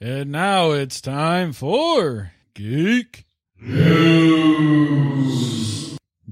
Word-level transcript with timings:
And 0.00 0.30
now 0.30 0.72
it's 0.72 1.00
time 1.00 1.52
for 1.52 2.32
Geek 2.54 3.24
News. 3.58 4.76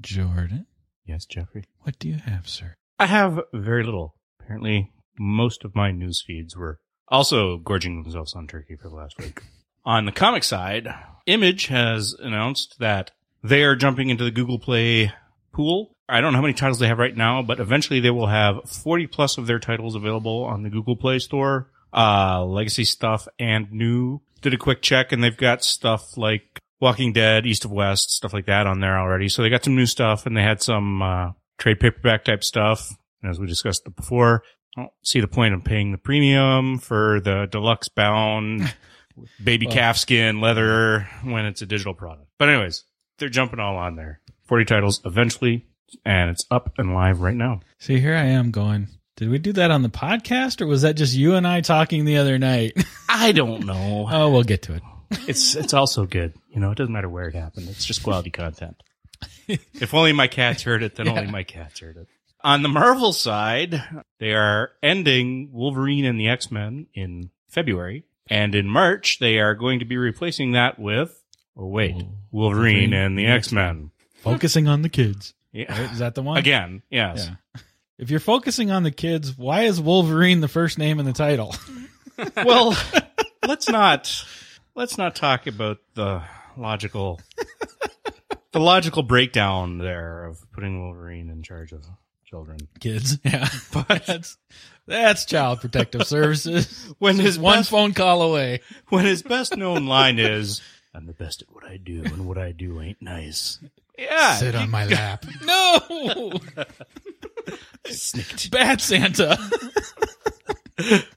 Jordan, 0.00 0.66
Yes, 1.06 1.24
Jeffrey. 1.26 1.64
what 1.80 1.98
do 1.98 2.08
you 2.08 2.16
have, 2.16 2.48
sir? 2.48 2.74
I 2.98 3.06
have 3.06 3.40
very 3.52 3.82
little. 3.84 4.14
Apparently, 4.40 4.92
most 5.18 5.64
of 5.64 5.74
my 5.74 5.90
news 5.92 6.22
feeds 6.26 6.54
were 6.56 6.78
also 7.08 7.56
gorging 7.58 8.02
themselves 8.02 8.34
on 8.34 8.46
turkey 8.46 8.76
for 8.76 8.88
the 8.90 8.94
last 8.96 9.18
week. 9.18 9.42
On 9.86 10.04
the 10.06 10.12
comic 10.12 10.44
side, 10.44 10.88
Image 11.26 11.66
has 11.68 12.14
announced 12.18 12.78
that 12.80 13.12
they 13.42 13.62
are 13.64 13.76
jumping 13.76 14.10
into 14.10 14.24
the 14.24 14.30
Google 14.30 14.58
Play 14.58 15.12
pool. 15.52 15.96
I 16.08 16.20
don't 16.20 16.32
know 16.32 16.38
how 16.38 16.42
many 16.42 16.52
titles 16.54 16.78
they 16.80 16.88
have 16.88 16.98
right 16.98 17.16
now, 17.16 17.40
but 17.42 17.60
eventually 17.60 18.00
they 18.00 18.10
will 18.10 18.26
have 18.26 18.68
40 18.68 19.06
plus 19.06 19.38
of 19.38 19.46
their 19.46 19.58
titles 19.58 19.94
available 19.94 20.44
on 20.44 20.62
the 20.62 20.70
Google 20.70 20.96
Play 20.96 21.18
Store. 21.18 21.70
Uh, 21.94 22.44
legacy 22.44 22.84
stuff 22.84 23.28
and 23.38 23.70
new. 23.72 24.20
Did 24.40 24.54
a 24.54 24.58
quick 24.58 24.82
check 24.82 25.12
and 25.12 25.22
they've 25.22 25.36
got 25.36 25.64
stuff 25.64 26.16
like 26.16 26.58
Walking 26.80 27.12
Dead, 27.12 27.46
East 27.46 27.64
of 27.64 27.70
West, 27.72 28.10
stuff 28.10 28.32
like 28.32 28.46
that 28.46 28.66
on 28.66 28.80
there 28.80 28.98
already. 28.98 29.28
So 29.28 29.42
they 29.42 29.48
got 29.48 29.64
some 29.64 29.76
new 29.76 29.86
stuff 29.86 30.26
and 30.26 30.36
they 30.36 30.42
had 30.42 30.60
some, 30.62 31.00
uh, 31.02 31.30
trade 31.58 31.78
paperback 31.80 32.24
type 32.24 32.42
stuff. 32.44 32.90
As 33.22 33.38
we 33.38 33.46
discussed 33.46 33.88
before, 33.96 34.42
I 34.76 34.82
don't 34.82 34.92
see 35.02 35.20
the 35.20 35.28
point 35.28 35.54
of 35.54 35.64
paying 35.64 35.92
the 35.92 35.98
premium 35.98 36.78
for 36.78 37.20
the 37.20 37.46
deluxe 37.50 37.88
bound 37.88 38.74
baby 39.42 39.66
Well- 39.66 39.74
calf 39.74 39.96
skin 39.96 40.40
leather 40.40 41.08
when 41.22 41.46
it's 41.46 41.62
a 41.62 41.66
digital 41.66 41.94
product. 41.94 42.28
But 42.38 42.48
anyways, 42.50 42.84
they're 43.18 43.28
jumping 43.28 43.60
all 43.60 43.76
on 43.76 43.96
there. 43.96 44.20
40 44.46 44.64
titles 44.66 45.00
eventually, 45.06 45.64
and 46.04 46.28
it's 46.30 46.44
up 46.50 46.72
and 46.76 46.92
live 46.92 47.20
right 47.22 47.36
now. 47.36 47.60
See, 47.78 47.98
here 48.00 48.14
I 48.16 48.24
am 48.24 48.50
going. 48.50 48.88
Did 49.16 49.30
we 49.30 49.38
do 49.38 49.52
that 49.52 49.70
on 49.70 49.82
the 49.82 49.88
podcast 49.88 50.60
or 50.60 50.66
was 50.66 50.82
that 50.82 50.94
just 50.96 51.14
you 51.14 51.34
and 51.34 51.46
I 51.46 51.60
talking 51.60 52.04
the 52.04 52.16
other 52.16 52.36
night? 52.38 52.72
I 53.08 53.30
don't 53.30 53.64
know. 53.64 54.08
oh, 54.10 54.30
we'll 54.30 54.42
get 54.42 54.62
to 54.62 54.74
it. 54.74 54.82
it's 55.28 55.54
it's 55.54 55.72
also 55.72 56.04
good. 56.04 56.34
You 56.50 56.60
know, 56.60 56.72
it 56.72 56.78
doesn't 56.78 56.92
matter 56.92 57.08
where 57.08 57.28
it 57.28 57.34
happened. 57.34 57.68
It's 57.68 57.84
just 57.84 58.02
quality 58.02 58.30
content. 58.30 58.82
if 59.48 59.94
only 59.94 60.12
my 60.12 60.26
cats 60.26 60.62
heard 60.62 60.82
it, 60.82 60.96
then 60.96 61.08
only 61.08 61.26
my 61.30 61.44
cats 61.44 61.78
heard 61.78 61.96
it. 61.96 62.08
On 62.42 62.62
the 62.62 62.68
Marvel 62.68 63.12
side, 63.12 63.82
they 64.18 64.34
are 64.34 64.72
ending 64.82 65.50
Wolverine 65.52 66.04
and 66.04 66.18
the 66.18 66.28
X-Men 66.28 66.88
in 66.92 67.30
February. 67.48 68.04
And 68.28 68.54
in 68.54 68.68
March, 68.68 69.18
they 69.20 69.38
are 69.38 69.54
going 69.54 69.78
to 69.78 69.84
be 69.84 69.96
replacing 69.96 70.52
that 70.52 70.78
with, 70.78 71.22
oh 71.56 71.66
wait, 71.66 71.94
Wolverine, 71.94 72.18
Wolverine 72.32 72.92
and 72.92 73.18
the 73.18 73.26
X-Men. 73.26 73.92
Focusing 74.16 74.66
on 74.66 74.82
the 74.82 74.88
kids. 74.88 75.34
Yeah. 75.52 75.70
Right? 75.70 75.92
Is 75.92 76.00
that 76.00 76.14
the 76.16 76.22
one? 76.22 76.36
Again, 76.36 76.82
yes. 76.90 77.28
Yeah. 77.54 77.60
If 77.98 78.10
you're 78.10 78.20
focusing 78.20 78.70
on 78.70 78.82
the 78.82 78.90
kids, 78.90 79.36
why 79.36 79.62
is 79.62 79.80
Wolverine 79.80 80.40
the 80.40 80.48
first 80.48 80.78
name 80.78 80.98
in 81.00 81.06
the 81.06 81.12
title? 81.12 81.54
Well, 82.36 82.76
let's 83.44 83.68
not 83.68 84.24
let's 84.76 84.96
not 84.96 85.16
talk 85.16 85.48
about 85.48 85.78
the 85.94 86.22
logical 86.56 87.20
the 88.52 88.60
logical 88.60 89.02
breakdown 89.02 89.78
there 89.78 90.24
of 90.26 90.38
putting 90.52 90.80
Wolverine 90.80 91.28
in 91.28 91.42
charge 91.42 91.72
of 91.72 91.84
children. 92.24 92.58
Kids. 92.78 93.18
Yeah. 93.24 93.48
But 93.72 94.06
that's 94.06 94.38
that's 94.86 95.24
child 95.24 95.60
protective 95.60 96.06
services. 96.06 96.94
When 97.00 97.16
his 97.18 97.36
one 97.36 97.58
best, 97.58 97.70
phone 97.70 97.94
call 97.94 98.22
away. 98.22 98.60
when 98.90 99.04
his 99.04 99.24
best 99.24 99.56
known 99.56 99.86
line 99.86 100.20
is 100.20 100.62
I'm 100.94 101.06
the 101.06 101.14
best 101.14 101.42
at 101.42 101.52
what 101.52 101.64
I 101.64 101.78
do 101.78 102.02
and 102.04 102.28
what 102.28 102.38
I 102.38 102.52
do 102.52 102.80
ain't 102.80 103.02
nice. 103.02 103.58
Yeah. 103.98 104.36
Sit 104.36 104.54
on 104.54 104.70
my 104.70 104.86
lap. 104.86 105.24
no. 105.44 106.32
Snikt. 107.86 108.50
Bad 108.52 108.80
Santa. 108.80 109.38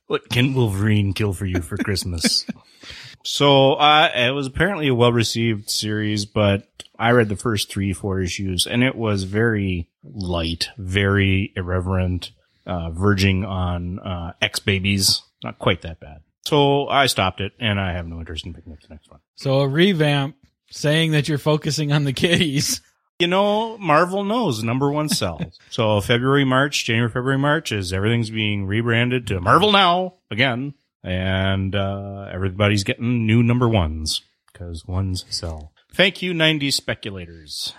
What 0.08 0.30
can 0.30 0.54
Wolverine 0.54 1.14
kill 1.14 1.34
for 1.34 1.46
you 1.46 1.62
for 1.62 1.78
Christmas? 1.78 2.46
so, 3.24 3.74
uh, 3.74 4.10
it 4.16 4.32
was 4.32 4.48
apparently 4.48 4.88
a 4.88 4.96
well 4.96 5.12
received 5.12 5.70
series, 5.70 6.26
but 6.26 6.68
I 7.00 7.12
read 7.12 7.30
the 7.30 7.36
first 7.36 7.72
three, 7.72 7.94
four 7.94 8.22
issues 8.22 8.68
and 8.68 8.84
it 8.84 8.96
was 8.96 9.24
very 9.24 9.90
light, 10.04 10.70
very 10.78 11.54
irreverent, 11.56 12.32
uh, 12.66 12.92
verging 12.92 13.46
on, 13.46 14.00
uh, 14.00 14.34
X-Babies. 14.42 15.24
Not 15.44 15.60
quite 15.60 15.82
that 15.82 16.00
bad. 16.00 16.22
So 16.46 16.88
I 16.88 17.08
stopped 17.08 17.42
it 17.42 17.54
and 17.60 17.80
I 17.80 17.94
have 17.94 18.08
no 18.08 18.20
interest 18.20 18.46
in 18.46 18.54
picking 18.54 18.74
up 18.74 18.80
the 18.82 18.94
next 18.94 19.10
one. 19.10 19.20
So 19.36 19.60
a 19.60 19.68
revamp 19.68 20.36
saying 20.70 21.12
that 21.12 21.28
you're 21.28 21.38
focusing 21.38 21.92
on 21.92 22.04
the 22.04 22.14
kiddies. 22.14 22.82
You 23.20 23.26
know, 23.26 23.80
Marvel 23.80 24.24
knows 24.24 24.64
number 24.64 24.92
one 24.92 25.10
sells. 25.10 25.60
so 25.72 26.00
February, 26.02 26.46
March, 26.46 26.86
January, 26.86 27.10
February, 27.10 27.40
March 27.40 27.72
is 27.72 27.92
everything's 27.92 28.30
being 28.30 28.68
rebranded 28.68 29.26
to 29.28 29.42
Marvel 29.42 29.72
Now 29.72 30.16
again. 30.30 30.76
And, 31.04 31.74
uh, 31.76 32.30
everybody's 32.32 32.84
getting 32.84 33.26
new 33.26 33.42
number 33.42 33.68
ones 33.68 34.22
because 34.52 34.86
ones 34.86 35.26
sell. 35.30 35.72
Thank 35.94 36.22
you, 36.22 36.34
90s 36.34 36.74
speculators. 36.74 37.74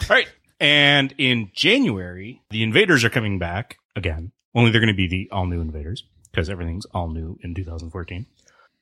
All 0.00 0.06
right. 0.08 0.28
And 0.58 1.14
in 1.18 1.50
January, 1.52 2.40
the 2.48 2.62
invaders 2.62 3.04
are 3.04 3.10
coming 3.10 3.38
back 3.38 3.76
again. 3.94 4.32
Only 4.54 4.70
they're 4.70 4.80
going 4.80 4.88
to 4.88 4.96
be 4.96 5.08
the 5.08 5.28
all 5.32 5.46
new 5.46 5.60
invaders 5.60 6.04
because 6.30 6.48
everything's 6.48 6.86
all 6.86 7.08
new 7.08 7.38
in 7.42 7.54
2014. 7.54 8.24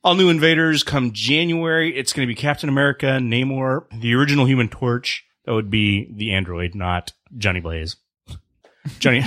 All 0.04 0.14
new 0.14 0.28
invaders 0.28 0.84
come 0.84 1.12
January. 1.12 1.97
It's 1.97 2.12
going 2.12 2.26
to 2.28 2.32
be 2.32 2.38
Captain 2.38 2.69
America, 2.69 3.19
Namor, 3.20 3.86
the 4.00 4.14
original 4.14 4.47
Human 4.47 4.69
Torch. 4.69 5.24
That 5.44 5.54
would 5.54 5.70
be 5.70 6.12
the 6.12 6.32
android, 6.32 6.75
not 6.75 7.12
Johnny 7.36 7.60
Blaze. 7.60 7.97
Johnny, 8.98 9.22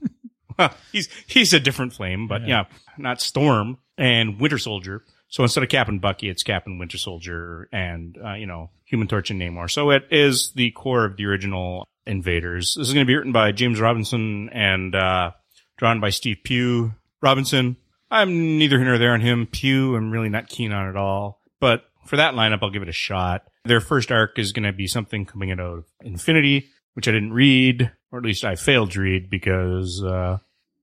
well, 0.58 0.74
he's 0.92 1.08
he's 1.26 1.52
a 1.52 1.60
different 1.60 1.92
flame, 1.92 2.28
but 2.28 2.46
yeah. 2.46 2.64
not 2.98 3.20
Storm 3.20 3.78
and 3.98 4.40
Winter 4.40 4.58
Soldier. 4.58 5.04
So 5.28 5.44
instead 5.44 5.62
of 5.62 5.70
Cap 5.70 5.88
and 5.88 6.00
Bucky, 6.00 6.28
it's 6.28 6.42
Cap 6.42 6.66
and 6.66 6.78
Winter 6.80 6.98
Soldier 6.98 7.68
and 7.72 8.18
uh, 8.22 8.34
you 8.34 8.46
know 8.46 8.70
Human 8.86 9.08
Torch 9.08 9.30
and 9.30 9.40
Namor. 9.40 9.70
So 9.70 9.90
it 9.90 10.06
is 10.10 10.52
the 10.52 10.70
core 10.72 11.04
of 11.04 11.16
the 11.16 11.26
original 11.26 11.86
Invaders. 12.06 12.74
This 12.76 12.88
is 12.88 12.94
going 12.94 13.06
to 13.06 13.08
be 13.08 13.14
written 13.14 13.32
by 13.32 13.52
James 13.52 13.80
Robinson 13.80 14.48
and 14.50 14.94
uh, 14.94 15.32
drawn 15.76 16.00
by 16.00 16.10
Steve 16.10 16.38
Pugh. 16.42 16.92
Robinson, 17.22 17.76
I'm 18.10 18.58
neither 18.58 18.78
here 18.78 18.86
nor 18.86 18.98
there 18.98 19.12
on 19.12 19.20
him. 19.20 19.46
Pugh, 19.46 19.94
I'm 19.94 20.10
really 20.10 20.30
not 20.30 20.48
keen 20.48 20.72
on 20.72 20.88
at 20.88 20.96
all. 20.96 21.40
But 21.60 21.84
for 22.10 22.16
that 22.16 22.34
lineup, 22.34 22.58
I'll 22.60 22.70
give 22.70 22.82
it 22.82 22.88
a 22.88 22.92
shot. 22.92 23.44
Their 23.64 23.80
first 23.80 24.10
arc 24.10 24.36
is 24.36 24.50
going 24.50 24.64
to 24.64 24.72
be 24.72 24.88
something 24.88 25.24
coming 25.24 25.52
out 25.52 25.60
of 25.60 25.84
Infinity, 26.02 26.68
which 26.94 27.06
I 27.06 27.12
didn't 27.12 27.32
read, 27.32 27.92
or 28.10 28.18
at 28.18 28.24
least 28.24 28.44
I 28.44 28.56
failed 28.56 28.90
to 28.92 29.00
read 29.00 29.30
because 29.30 30.02
uh, 30.02 30.38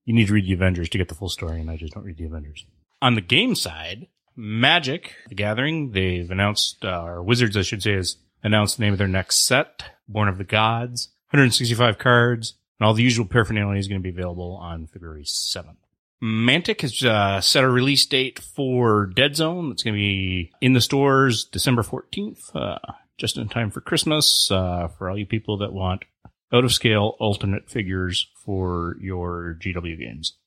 you 0.05 0.13
need 0.13 0.27
to 0.27 0.33
read 0.33 0.45
the 0.45 0.53
Avengers 0.53 0.88
to 0.89 0.97
get 0.97 1.09
the 1.09 1.15
full 1.15 1.27
story, 1.27 1.59
and 1.59 1.69
I 1.69 1.75
just 1.75 1.93
don't 1.93 2.05
read 2.05 2.17
the 2.17 2.25
Avengers. 2.25 2.65
On 3.01 3.15
the 3.15 3.21
game 3.21 3.55
side, 3.55 4.07
Magic, 4.38 5.15
The 5.27 5.35
Gathering, 5.35 5.91
they've 5.91 6.31
announced, 6.31 6.85
uh, 6.85 7.03
or 7.03 7.21
Wizards, 7.21 7.57
I 7.57 7.61
should 7.61 7.83
say, 7.83 7.94
has 7.94 8.15
announced 8.41 8.77
the 8.77 8.83
name 8.83 8.94
of 8.94 8.99
their 8.99 9.07
next 9.09 9.45
set, 9.45 9.83
Born 10.07 10.29
of 10.29 10.38
the 10.38 10.45
Gods, 10.45 11.09
165 11.31 11.97
cards, 11.97 12.53
and 12.79 12.88
all 12.88 12.94
the 12.94 13.03
usual 13.03 13.25
paraphernalia 13.25 13.77
is 13.77 13.89
going 13.89 13.99
to 13.99 14.03
be 14.03 14.17
available 14.17 14.57
on 14.61 14.88
February 14.88 15.25
7th. 15.25 15.75
Mantic 16.22 16.81
has 16.81 17.03
uh, 17.03 17.41
set 17.41 17.63
a 17.63 17.69
release 17.69 18.05
date 18.05 18.39
for 18.39 19.05
Dead 19.05 19.35
Zone. 19.35 19.72
It's 19.72 19.83
going 19.83 19.94
to 19.94 20.00
be 20.00 20.51
in 20.61 20.73
the 20.73 20.81
stores 20.81 21.45
December 21.45 21.83
14th, 21.83 22.55
uh, 22.55 22.79
just 23.17 23.38
in 23.38 23.50
time 23.50 23.69
for 23.69 23.81
Christmas, 23.81 24.50
uh, 24.50 24.88
for 24.97 25.09
all 25.09 25.17
you 25.17 25.25
people 25.25 25.57
that 25.59 25.73
want 25.73 26.06
out 26.51 26.63
of 26.63 26.73
scale 26.73 27.16
alternate 27.19 27.69
figures 27.69 28.27
for 28.44 28.95
your 29.00 29.57
GW 29.61 30.00
games. 30.00 30.38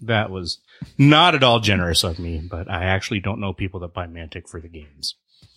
That 0.00 0.30
was 0.30 0.60
not 0.96 1.34
at 1.34 1.42
all 1.42 1.60
generous 1.60 2.02
of 2.04 2.18
me, 2.18 2.38
but 2.38 2.70
I 2.70 2.84
actually 2.84 3.20
don't 3.20 3.40
know 3.40 3.52
people 3.52 3.80
that 3.80 3.92
buy 3.92 4.06
Mantic 4.06 4.48
for 4.48 4.60
the 4.60 4.68
games. 4.68 5.16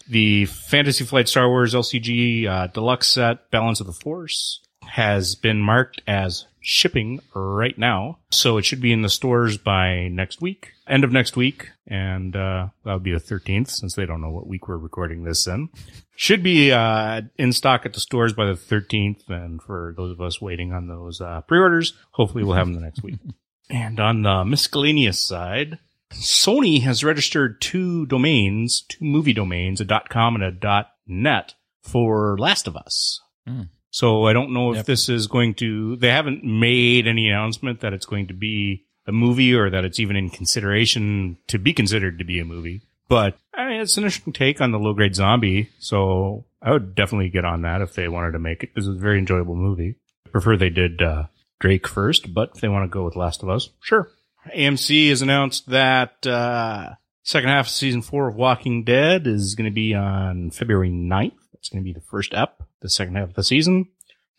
The 0.09 0.45
Fantasy 0.45 1.05
Flight 1.05 1.29
Star 1.29 1.47
Wars 1.47 1.73
LCG 1.73 2.45
uh, 2.45 2.67
deluxe 2.67 3.07
set 3.07 3.49
Balance 3.51 3.79
of 3.79 3.87
the 3.87 3.93
Force 3.93 4.59
has 4.91 5.35
been 5.35 5.61
marked 5.61 6.01
as 6.07 6.45
shipping 6.61 7.19
right 7.33 7.77
now, 7.77 8.19
so 8.31 8.57
it 8.57 8.65
should 8.65 8.81
be 8.81 8.93
in 8.93 9.01
the 9.01 9.09
stores 9.09 9.57
by 9.57 10.07
next 10.07 10.41
week, 10.41 10.71
end 10.87 11.03
of 11.03 11.11
next 11.11 11.35
week, 11.35 11.69
and 11.87 12.35
uh, 12.35 12.67
that 12.85 12.93
would 12.93 13.03
be 13.03 13.11
the 13.11 13.19
13th, 13.19 13.69
since 13.69 13.95
they 13.95 14.05
don't 14.05 14.21
know 14.21 14.29
what 14.29 14.47
week 14.47 14.67
we're 14.67 14.77
recording 14.77 15.23
this 15.23 15.45
in. 15.47 15.69
Should 16.15 16.43
be 16.43 16.71
uh, 16.71 17.21
in 17.37 17.51
stock 17.51 17.85
at 17.85 17.93
the 17.93 17.99
stores 17.99 18.33
by 18.33 18.45
the 18.45 18.53
13th, 18.53 19.29
and 19.29 19.61
for 19.61 19.93
those 19.97 20.11
of 20.11 20.21
us 20.21 20.41
waiting 20.41 20.71
on 20.71 20.87
those 20.87 21.19
uh, 21.19 21.41
pre-orders, 21.41 21.93
hopefully 22.11 22.43
we'll 22.43 22.55
have 22.55 22.67
them 22.67 22.75
the 22.75 22.81
next 22.81 23.03
week. 23.03 23.19
And 23.69 23.97
on 23.99 24.23
the 24.23 24.43
miscellaneous 24.43 25.25
side, 25.25 25.79
Sony 26.11 26.81
has 26.83 27.03
registered 27.03 27.61
two 27.61 28.05
domains, 28.05 28.83
two 28.87 29.03
movie 29.03 29.33
domains, 29.33 29.81
a 29.81 30.01
.com 30.09 30.35
and 30.35 30.43
a 30.43 30.85
.net 31.07 31.55
for 31.81 32.37
Last 32.37 32.67
of 32.67 32.77
Us. 32.77 33.19
Hmm. 33.47 33.63
So 33.93 34.25
I 34.25 34.33
don't 34.33 34.53
know 34.53 34.71
if 34.71 34.77
Yep. 34.77 34.85
this 34.87 35.07
is 35.07 35.27
going 35.27 35.53
to, 35.55 35.95
they 35.97 36.09
haven't 36.09 36.43
made 36.43 37.05
any 37.05 37.29
announcement 37.29 37.81
that 37.81 37.93
it's 37.93 38.07
going 38.07 38.25
to 38.27 38.33
be 38.33 38.85
a 39.05 39.11
movie 39.11 39.53
or 39.53 39.69
that 39.69 39.85
it's 39.85 39.99
even 39.99 40.15
in 40.15 40.31
consideration 40.31 41.37
to 41.47 41.59
be 41.59 41.73
considered 41.73 42.17
to 42.17 42.25
be 42.25 42.39
a 42.39 42.45
movie. 42.45 42.81
But 43.07 43.37
I 43.53 43.67
mean, 43.67 43.81
it's 43.81 43.95
an 43.97 44.03
interesting 44.03 44.33
take 44.33 44.61
on 44.61 44.71
the 44.71 44.79
low 44.79 44.93
grade 44.93 45.13
zombie. 45.13 45.69
So 45.77 46.45
I 46.59 46.71
would 46.71 46.95
definitely 46.95 47.29
get 47.29 47.45
on 47.45 47.61
that 47.61 47.81
if 47.81 47.93
they 47.93 48.07
wanted 48.07 48.31
to 48.31 48.39
make 48.39 48.63
it. 48.63 48.73
This 48.73 48.87
is 48.87 48.95
a 48.95 48.99
very 48.99 49.19
enjoyable 49.19 49.55
movie. 49.55 49.95
I 50.25 50.29
prefer 50.29 50.57
they 50.57 50.71
did, 50.71 51.01
uh, 51.03 51.25
Drake 51.59 51.87
first, 51.87 52.33
but 52.33 52.51
if 52.55 52.61
they 52.61 52.67
want 52.69 52.83
to 52.89 52.93
go 52.93 53.05
with 53.05 53.15
Last 53.15 53.43
of 53.43 53.49
Us, 53.49 53.69
sure. 53.79 54.09
AMC 54.55 55.09
has 55.09 55.21
announced 55.21 55.69
that, 55.69 56.25
uh, 56.25 56.95
Second 57.25 57.51
half 57.51 57.67
of 57.67 57.71
season 57.71 58.01
four 58.01 58.27
of 58.27 58.35
Walking 58.35 58.83
Dead 58.83 59.27
is 59.27 59.55
going 59.55 59.69
to 59.69 59.73
be 59.73 59.93
on 59.93 60.51
February 60.51 60.89
9th. 60.89 61.31
That's 61.53 61.69
going 61.69 61.81
to 61.81 61.85
be 61.85 61.93
the 61.93 62.01
first 62.01 62.33
ep. 62.33 62.61
The 62.83 62.89
second 62.89 63.15
half 63.15 63.29
of 63.29 63.33
the 63.33 63.43
season 63.43 63.87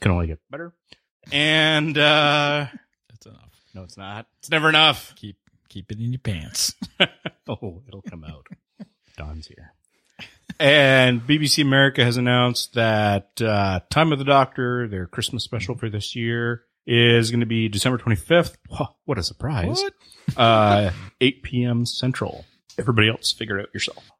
can 0.00 0.12
only 0.12 0.28
get 0.28 0.38
better. 0.50 0.72
And, 1.32 1.96
uh, 1.98 2.66
That's 3.10 3.26
enough. 3.26 3.50
no, 3.74 3.82
it's 3.82 3.96
not. 3.96 4.26
It's 4.38 4.50
never 4.50 4.68
enough. 4.68 5.14
Keep 5.16 5.38
keep 5.68 5.90
it 5.90 5.98
in 5.98 6.12
your 6.12 6.20
pants. 6.20 6.74
Oh, 7.46 7.82
it'll 7.86 8.00
come 8.00 8.24
out. 8.24 8.46
Don's 9.18 9.46
here. 9.48 9.74
And 10.58 11.20
BBC 11.20 11.60
America 11.62 12.02
has 12.02 12.16
announced 12.16 12.72
that 12.72 13.32
uh, 13.42 13.80
Time 13.90 14.12
of 14.12 14.18
the 14.18 14.24
Doctor, 14.24 14.88
their 14.88 15.06
Christmas 15.06 15.44
special 15.44 15.76
for 15.76 15.90
this 15.90 16.16
year, 16.16 16.62
is 16.86 17.30
going 17.30 17.40
to 17.40 17.46
be 17.46 17.68
December 17.68 17.98
25th. 17.98 18.56
Whoa, 18.70 18.86
what 19.04 19.18
a 19.18 19.22
surprise. 19.22 19.82
What? 19.82 20.38
Uh, 20.38 20.90
8 21.20 21.42
p.m. 21.42 21.84
Central. 21.84 22.46
Everybody 22.78 23.10
else, 23.10 23.30
figure 23.32 23.58
it 23.58 23.62
out 23.64 23.74
yourself. 23.74 24.10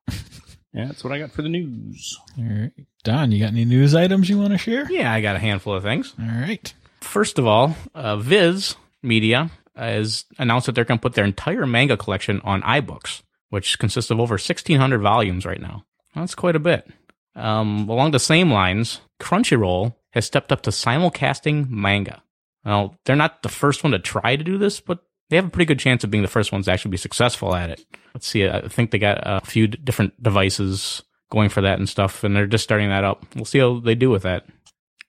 Yeah, 0.74 0.86
that's 0.86 1.04
what 1.04 1.12
I 1.12 1.20
got 1.20 1.30
for 1.30 1.42
the 1.42 1.48
news. 1.48 2.18
All 2.36 2.44
right. 2.44 2.72
Don, 3.04 3.30
you 3.30 3.38
got 3.38 3.52
any 3.52 3.64
news 3.64 3.94
items 3.94 4.28
you 4.28 4.38
want 4.38 4.52
to 4.52 4.58
share? 4.58 4.90
Yeah, 4.90 5.12
I 5.12 5.20
got 5.20 5.36
a 5.36 5.38
handful 5.38 5.74
of 5.74 5.84
things. 5.84 6.14
All 6.18 6.26
right. 6.26 6.74
First 7.00 7.38
of 7.38 7.46
all, 7.46 7.76
uh, 7.94 8.16
Viz 8.16 8.74
Media 9.02 9.50
has 9.76 10.24
announced 10.38 10.66
that 10.66 10.72
they're 10.72 10.84
going 10.84 10.98
to 10.98 11.02
put 11.02 11.14
their 11.14 11.24
entire 11.24 11.66
manga 11.66 11.96
collection 11.96 12.40
on 12.42 12.62
iBooks, 12.62 13.22
which 13.50 13.78
consists 13.78 14.10
of 14.10 14.18
over 14.18 14.34
1,600 14.34 15.00
volumes 15.00 15.46
right 15.46 15.60
now. 15.60 15.84
That's 16.14 16.34
quite 16.34 16.56
a 16.56 16.60
bit. 16.60 16.88
Um, 17.36 17.88
along 17.88 18.12
the 18.12 18.18
same 18.18 18.50
lines, 18.50 19.00
Crunchyroll 19.20 19.94
has 20.10 20.26
stepped 20.26 20.50
up 20.50 20.62
to 20.62 20.70
simulcasting 20.70 21.68
manga. 21.68 22.22
Well, 22.64 22.96
they're 23.04 23.16
not 23.16 23.42
the 23.42 23.48
first 23.48 23.84
one 23.84 23.92
to 23.92 23.98
try 23.98 24.36
to 24.36 24.44
do 24.44 24.58
this, 24.58 24.80
but 24.80 25.00
they 25.34 25.38
have 25.38 25.46
a 25.46 25.50
pretty 25.50 25.66
good 25.66 25.80
chance 25.80 26.04
of 26.04 26.12
being 26.12 26.22
the 26.22 26.28
first 26.28 26.52
ones 26.52 26.66
to 26.66 26.70
actually 26.70 26.92
be 26.92 26.96
successful 26.96 27.56
at 27.56 27.68
it. 27.68 27.84
Let's 28.14 28.28
see, 28.28 28.46
I 28.46 28.68
think 28.68 28.92
they 28.92 29.00
got 29.00 29.18
a 29.20 29.40
few 29.44 29.66
different 29.66 30.22
devices 30.22 31.02
going 31.32 31.48
for 31.48 31.60
that 31.60 31.80
and 31.80 31.88
stuff, 31.88 32.22
and 32.22 32.36
they're 32.36 32.46
just 32.46 32.62
starting 32.62 32.88
that 32.90 33.02
up. 33.02 33.26
We'll 33.34 33.44
see 33.44 33.58
how 33.58 33.80
they 33.80 33.96
do 33.96 34.10
with 34.10 34.22
that. 34.22 34.46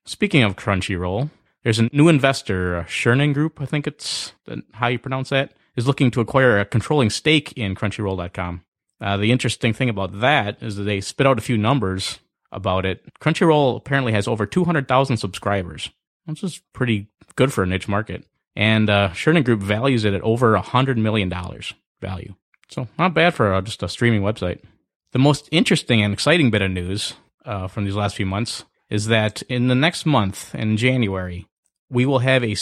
Speaking 0.08 0.42
of 0.42 0.56
Crunchyroll, 0.56 1.30
there's 1.64 1.78
a 1.78 1.90
new 1.94 2.08
investor, 2.08 2.76
uh, 2.76 3.34
Group, 3.34 3.62
I 3.62 3.68
think 3.68 3.86
it's 3.86 4.34
how 4.74 4.88
you 4.88 4.98
pronounce 4.98 5.30
that, 5.30 5.54
is 5.76 5.86
looking 5.86 6.10
to 6.10 6.22
acquire 6.22 6.60
a 6.60 6.66
controlling 6.66 7.12
stake 7.12 7.54
in 7.56 7.76
Crunchyroll.com. 7.76 8.64
Uh, 9.00 9.18
the 9.18 9.32
interesting 9.32 9.74
thing 9.74 9.90
about 9.90 10.22
that 10.22 10.58
is 10.60 10.78
that 10.78 10.86
they 10.86 11.02
spit 11.02 11.28
out 11.28 11.38
a 11.38 11.42
few 11.42 11.56
numbers 11.56 12.18
about 12.52 12.84
it. 12.84 13.04
Crunchyroll 13.20 13.78
apparently 13.78 14.14
has 14.14 14.28
over 14.28 14.48
200,000 14.48 15.18
subscribers, 15.18 15.92
which 16.26 16.44
is 16.44 16.62
pretty 16.74 17.10
good 17.36 17.54
for 17.54 17.62
a 17.62 17.68
niche 17.68 17.88
market. 17.88 18.26
And 18.56 18.90
uh, 18.90 19.10
Chernin 19.10 19.44
Group 19.44 19.62
values 19.62 20.06
it 20.06 20.14
at 20.14 20.22
over 20.22 20.58
$100 20.58 20.98
million 20.98 21.32
value. 22.02 22.36
So 22.70 22.88
not 22.98 23.14
bad 23.14 23.34
for 23.34 23.54
uh, 23.54 23.62
just 23.62 23.84
a 23.84 23.90
streaming 23.90 24.22
website. 24.22 24.62
The 25.12 25.20
most 25.20 25.48
interesting 25.52 26.02
and 26.02 26.14
exciting 26.14 26.52
bit 26.52 26.62
of 26.62 26.72
news 26.72 27.14
uh, 27.46 27.68
from 27.68 27.86
these 27.86 27.96
last 27.96 28.16
few 28.16 28.26
months 28.26 28.66
is 28.90 29.08
that 29.08 29.42
in 29.44 29.68
the 29.68 29.76
next 29.76 30.06
month, 30.06 30.54
in 30.56 30.78
January, 30.78 31.48
we 31.90 32.06
will 32.06 32.20
have 32.20 32.44
a 32.44 32.56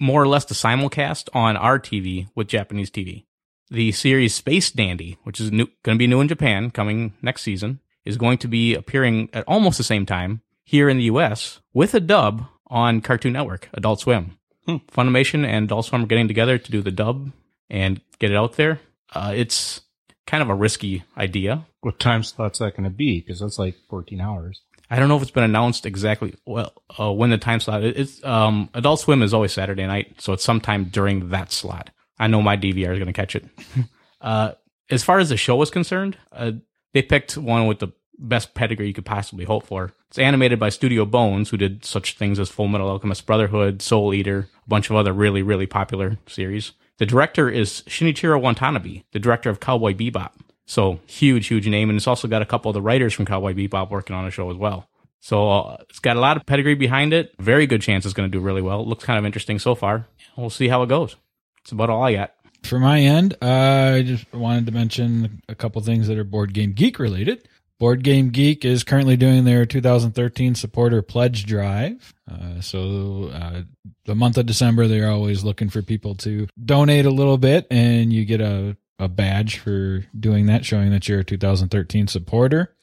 more 0.00 0.22
or 0.22 0.28
less 0.28 0.44
the 0.44 0.54
simulcast 0.54 1.28
on 1.34 1.56
our 1.56 1.78
TV 1.78 2.28
with 2.34 2.48
Japanese 2.48 2.90
TV. 2.90 3.24
The 3.70 3.92
series 3.92 4.34
Space 4.34 4.70
Dandy, 4.70 5.18
which 5.24 5.40
is 5.40 5.50
going 5.50 5.68
to 5.84 5.96
be 5.96 6.06
new 6.06 6.20
in 6.20 6.28
Japan 6.28 6.70
coming 6.70 7.14
next 7.20 7.42
season, 7.42 7.80
is 8.04 8.16
going 8.16 8.38
to 8.38 8.48
be 8.48 8.74
appearing 8.74 9.28
at 9.32 9.44
almost 9.46 9.76
the 9.76 9.84
same 9.84 10.06
time 10.06 10.40
here 10.64 10.88
in 10.88 10.96
the 10.96 11.04
US 11.04 11.60
with 11.74 11.94
a 11.94 12.00
dub 12.00 12.46
on 12.68 13.00
Cartoon 13.00 13.32
Network, 13.32 13.68
Adult 13.74 14.00
Swim. 14.00 14.38
Funimation 14.68 15.46
and 15.46 15.64
Adult 15.64 15.86
Swim 15.86 16.04
are 16.04 16.06
getting 16.06 16.28
together 16.28 16.58
to 16.58 16.70
do 16.70 16.82
the 16.82 16.90
dub 16.90 17.32
and 17.70 18.00
get 18.18 18.30
it 18.30 18.36
out 18.36 18.54
there. 18.54 18.80
Uh, 19.14 19.32
it's 19.34 19.80
kind 20.26 20.42
of 20.42 20.50
a 20.50 20.54
risky 20.54 21.04
idea. 21.16 21.66
What 21.80 21.98
time 21.98 22.22
slot's 22.22 22.58
that 22.58 22.76
going 22.76 22.84
to 22.84 22.94
be? 22.94 23.20
Because 23.20 23.40
that's 23.40 23.58
like 23.58 23.74
14 23.88 24.20
hours. 24.20 24.60
I 24.90 24.98
don't 24.98 25.08
know 25.08 25.16
if 25.16 25.22
it's 25.22 25.30
been 25.30 25.44
announced 25.44 25.86
exactly 25.86 26.34
well 26.46 26.72
uh, 26.98 27.12
when 27.12 27.30
the 27.30 27.38
time 27.38 27.60
slot. 27.60 27.82
It's 27.82 28.22
um, 28.24 28.70
Adult 28.74 29.00
Swim 29.00 29.22
is 29.22 29.34
always 29.34 29.52
Saturday 29.52 29.86
night, 29.86 30.20
so 30.20 30.32
it's 30.32 30.44
sometime 30.44 30.84
during 30.84 31.30
that 31.30 31.52
slot. 31.52 31.90
I 32.18 32.26
know 32.26 32.42
my 32.42 32.56
DVR 32.56 32.92
is 32.92 32.98
going 32.98 33.06
to 33.06 33.12
catch 33.12 33.36
it. 33.36 33.44
uh, 34.20 34.52
as 34.90 35.04
far 35.04 35.18
as 35.18 35.28
the 35.28 35.36
show 35.36 35.60
is 35.62 35.70
concerned, 35.70 36.16
uh, 36.32 36.52
they 36.94 37.02
picked 37.02 37.36
one 37.36 37.66
with 37.66 37.80
the 37.80 37.88
best 38.18 38.54
pedigree 38.54 38.88
you 38.88 38.94
could 38.94 39.06
possibly 39.06 39.44
hope 39.44 39.66
for. 39.66 39.92
It's 40.08 40.18
animated 40.18 40.58
by 40.58 40.70
Studio 40.70 41.04
Bones, 41.04 41.50
who 41.50 41.56
did 41.56 41.84
such 41.84 42.16
things 42.16 42.38
as 42.38 42.48
Full 42.48 42.68
Metal 42.68 42.88
Alchemist 42.88 43.26
Brotherhood, 43.26 43.82
Soul 43.82 44.14
Eater, 44.14 44.48
a 44.66 44.68
bunch 44.68 44.90
of 44.90 44.96
other 44.96 45.12
really 45.12 45.42
really 45.42 45.66
popular 45.66 46.18
series. 46.26 46.72
The 46.98 47.06
director 47.06 47.48
is 47.48 47.82
Shinichiro 47.82 48.40
Watanabe, 48.40 49.04
the 49.12 49.20
director 49.20 49.50
of 49.50 49.60
Cowboy 49.60 49.94
Bebop. 49.94 50.32
So 50.66 51.00
huge, 51.06 51.46
huge 51.46 51.66
name, 51.68 51.88
and 51.88 51.96
it's 51.96 52.06
also 52.06 52.28
got 52.28 52.42
a 52.42 52.46
couple 52.46 52.68
of 52.68 52.74
the 52.74 52.82
writers 52.82 53.14
from 53.14 53.24
Cowboy 53.24 53.54
Bebop 53.54 53.90
working 53.90 54.14
on 54.16 54.24
the 54.24 54.30
show 54.30 54.50
as 54.50 54.56
well. 54.56 54.88
So 55.20 55.50
uh, 55.50 55.76
it's 55.88 55.98
got 55.98 56.16
a 56.16 56.20
lot 56.20 56.36
of 56.36 56.46
pedigree 56.46 56.74
behind 56.74 57.12
it. 57.12 57.32
Very 57.38 57.66
good 57.66 57.82
chance 57.82 58.04
it's 58.04 58.14
going 58.14 58.30
to 58.30 58.38
do 58.38 58.42
really 58.42 58.62
well. 58.62 58.82
It 58.82 58.88
looks 58.88 59.04
kind 59.04 59.18
of 59.18 59.24
interesting 59.24 59.58
so 59.58 59.74
far. 59.74 60.06
We'll 60.36 60.50
see 60.50 60.68
how 60.68 60.82
it 60.82 60.88
goes. 60.88 61.16
That's 61.58 61.72
about 61.72 61.90
all 61.90 62.02
I 62.02 62.14
got. 62.14 62.34
For 62.64 62.78
my 62.78 63.00
end, 63.00 63.34
uh, 63.40 63.94
I 63.96 64.02
just 64.02 64.32
wanted 64.32 64.66
to 64.66 64.72
mention 64.72 65.42
a 65.48 65.54
couple 65.54 65.80
things 65.82 66.08
that 66.08 66.18
are 66.18 66.24
Board 66.24 66.52
Game 66.52 66.72
Geek 66.72 66.98
related. 66.98 67.48
Board 67.78 68.02
Game 68.02 68.30
Geek 68.30 68.64
is 68.64 68.82
currently 68.82 69.16
doing 69.16 69.44
their 69.44 69.64
2013 69.64 70.54
supporter 70.54 71.00
pledge 71.00 71.46
drive. 71.46 72.12
Uh, 72.30 72.60
so 72.60 73.30
uh, 73.32 73.62
the 74.04 74.14
month 74.14 74.36
of 74.36 74.46
December, 74.46 74.88
they're 74.88 75.10
always 75.10 75.44
looking 75.44 75.70
for 75.70 75.82
people 75.82 76.14
to 76.16 76.48
donate 76.62 77.06
a 77.06 77.10
little 77.10 77.38
bit, 77.38 77.66
and 77.70 78.12
you 78.12 78.24
get 78.24 78.40
a 78.40 78.76
a 78.98 79.08
badge 79.08 79.58
for 79.58 80.04
doing 80.18 80.46
that, 80.46 80.64
showing 80.64 80.90
that 80.90 81.08
you're 81.08 81.20
a 81.20 81.24
2013 81.24 82.08
supporter. 82.08 82.74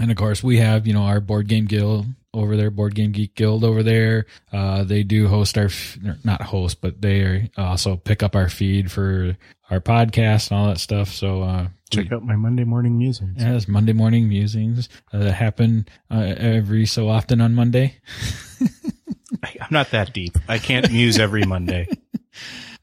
And 0.00 0.10
of 0.10 0.16
course, 0.16 0.42
we 0.42 0.58
have, 0.58 0.86
you 0.86 0.92
know, 0.92 1.02
our 1.02 1.20
board 1.20 1.48
game 1.48 1.66
guild 1.66 2.06
over 2.32 2.56
there, 2.56 2.70
Board 2.70 2.94
Game 2.94 3.12
Geek 3.12 3.34
Guild 3.34 3.64
over 3.64 3.82
there. 3.82 4.26
Uh, 4.52 4.84
they 4.84 5.02
do 5.02 5.26
host 5.26 5.58
our, 5.58 5.68
not 6.24 6.42
host, 6.42 6.80
but 6.80 7.00
they 7.00 7.50
also 7.56 7.96
pick 7.96 8.22
up 8.22 8.36
our 8.36 8.48
feed 8.48 8.90
for 8.90 9.36
our 9.68 9.80
podcast 9.80 10.50
and 10.50 10.60
all 10.60 10.68
that 10.68 10.78
stuff. 10.78 11.08
So, 11.08 11.42
uh, 11.42 11.68
Check 11.90 12.12
out 12.12 12.24
my 12.24 12.36
Monday 12.36 12.64
morning 12.64 12.96
musings. 12.98 13.42
yeah, 13.42 13.54
it's 13.54 13.66
Monday 13.68 13.92
morning 13.92 14.28
musings 14.28 14.88
uh, 15.12 15.18
that 15.18 15.32
happen 15.32 15.86
uh, 16.10 16.34
every 16.36 16.86
so 16.86 17.08
often 17.08 17.40
on 17.40 17.54
Monday. 17.54 17.96
I'm 19.42 19.68
not 19.70 19.90
that 19.90 20.12
deep. 20.12 20.36
I 20.48 20.58
can't 20.58 20.90
muse 20.90 21.18
every 21.18 21.44
Monday. 21.44 21.88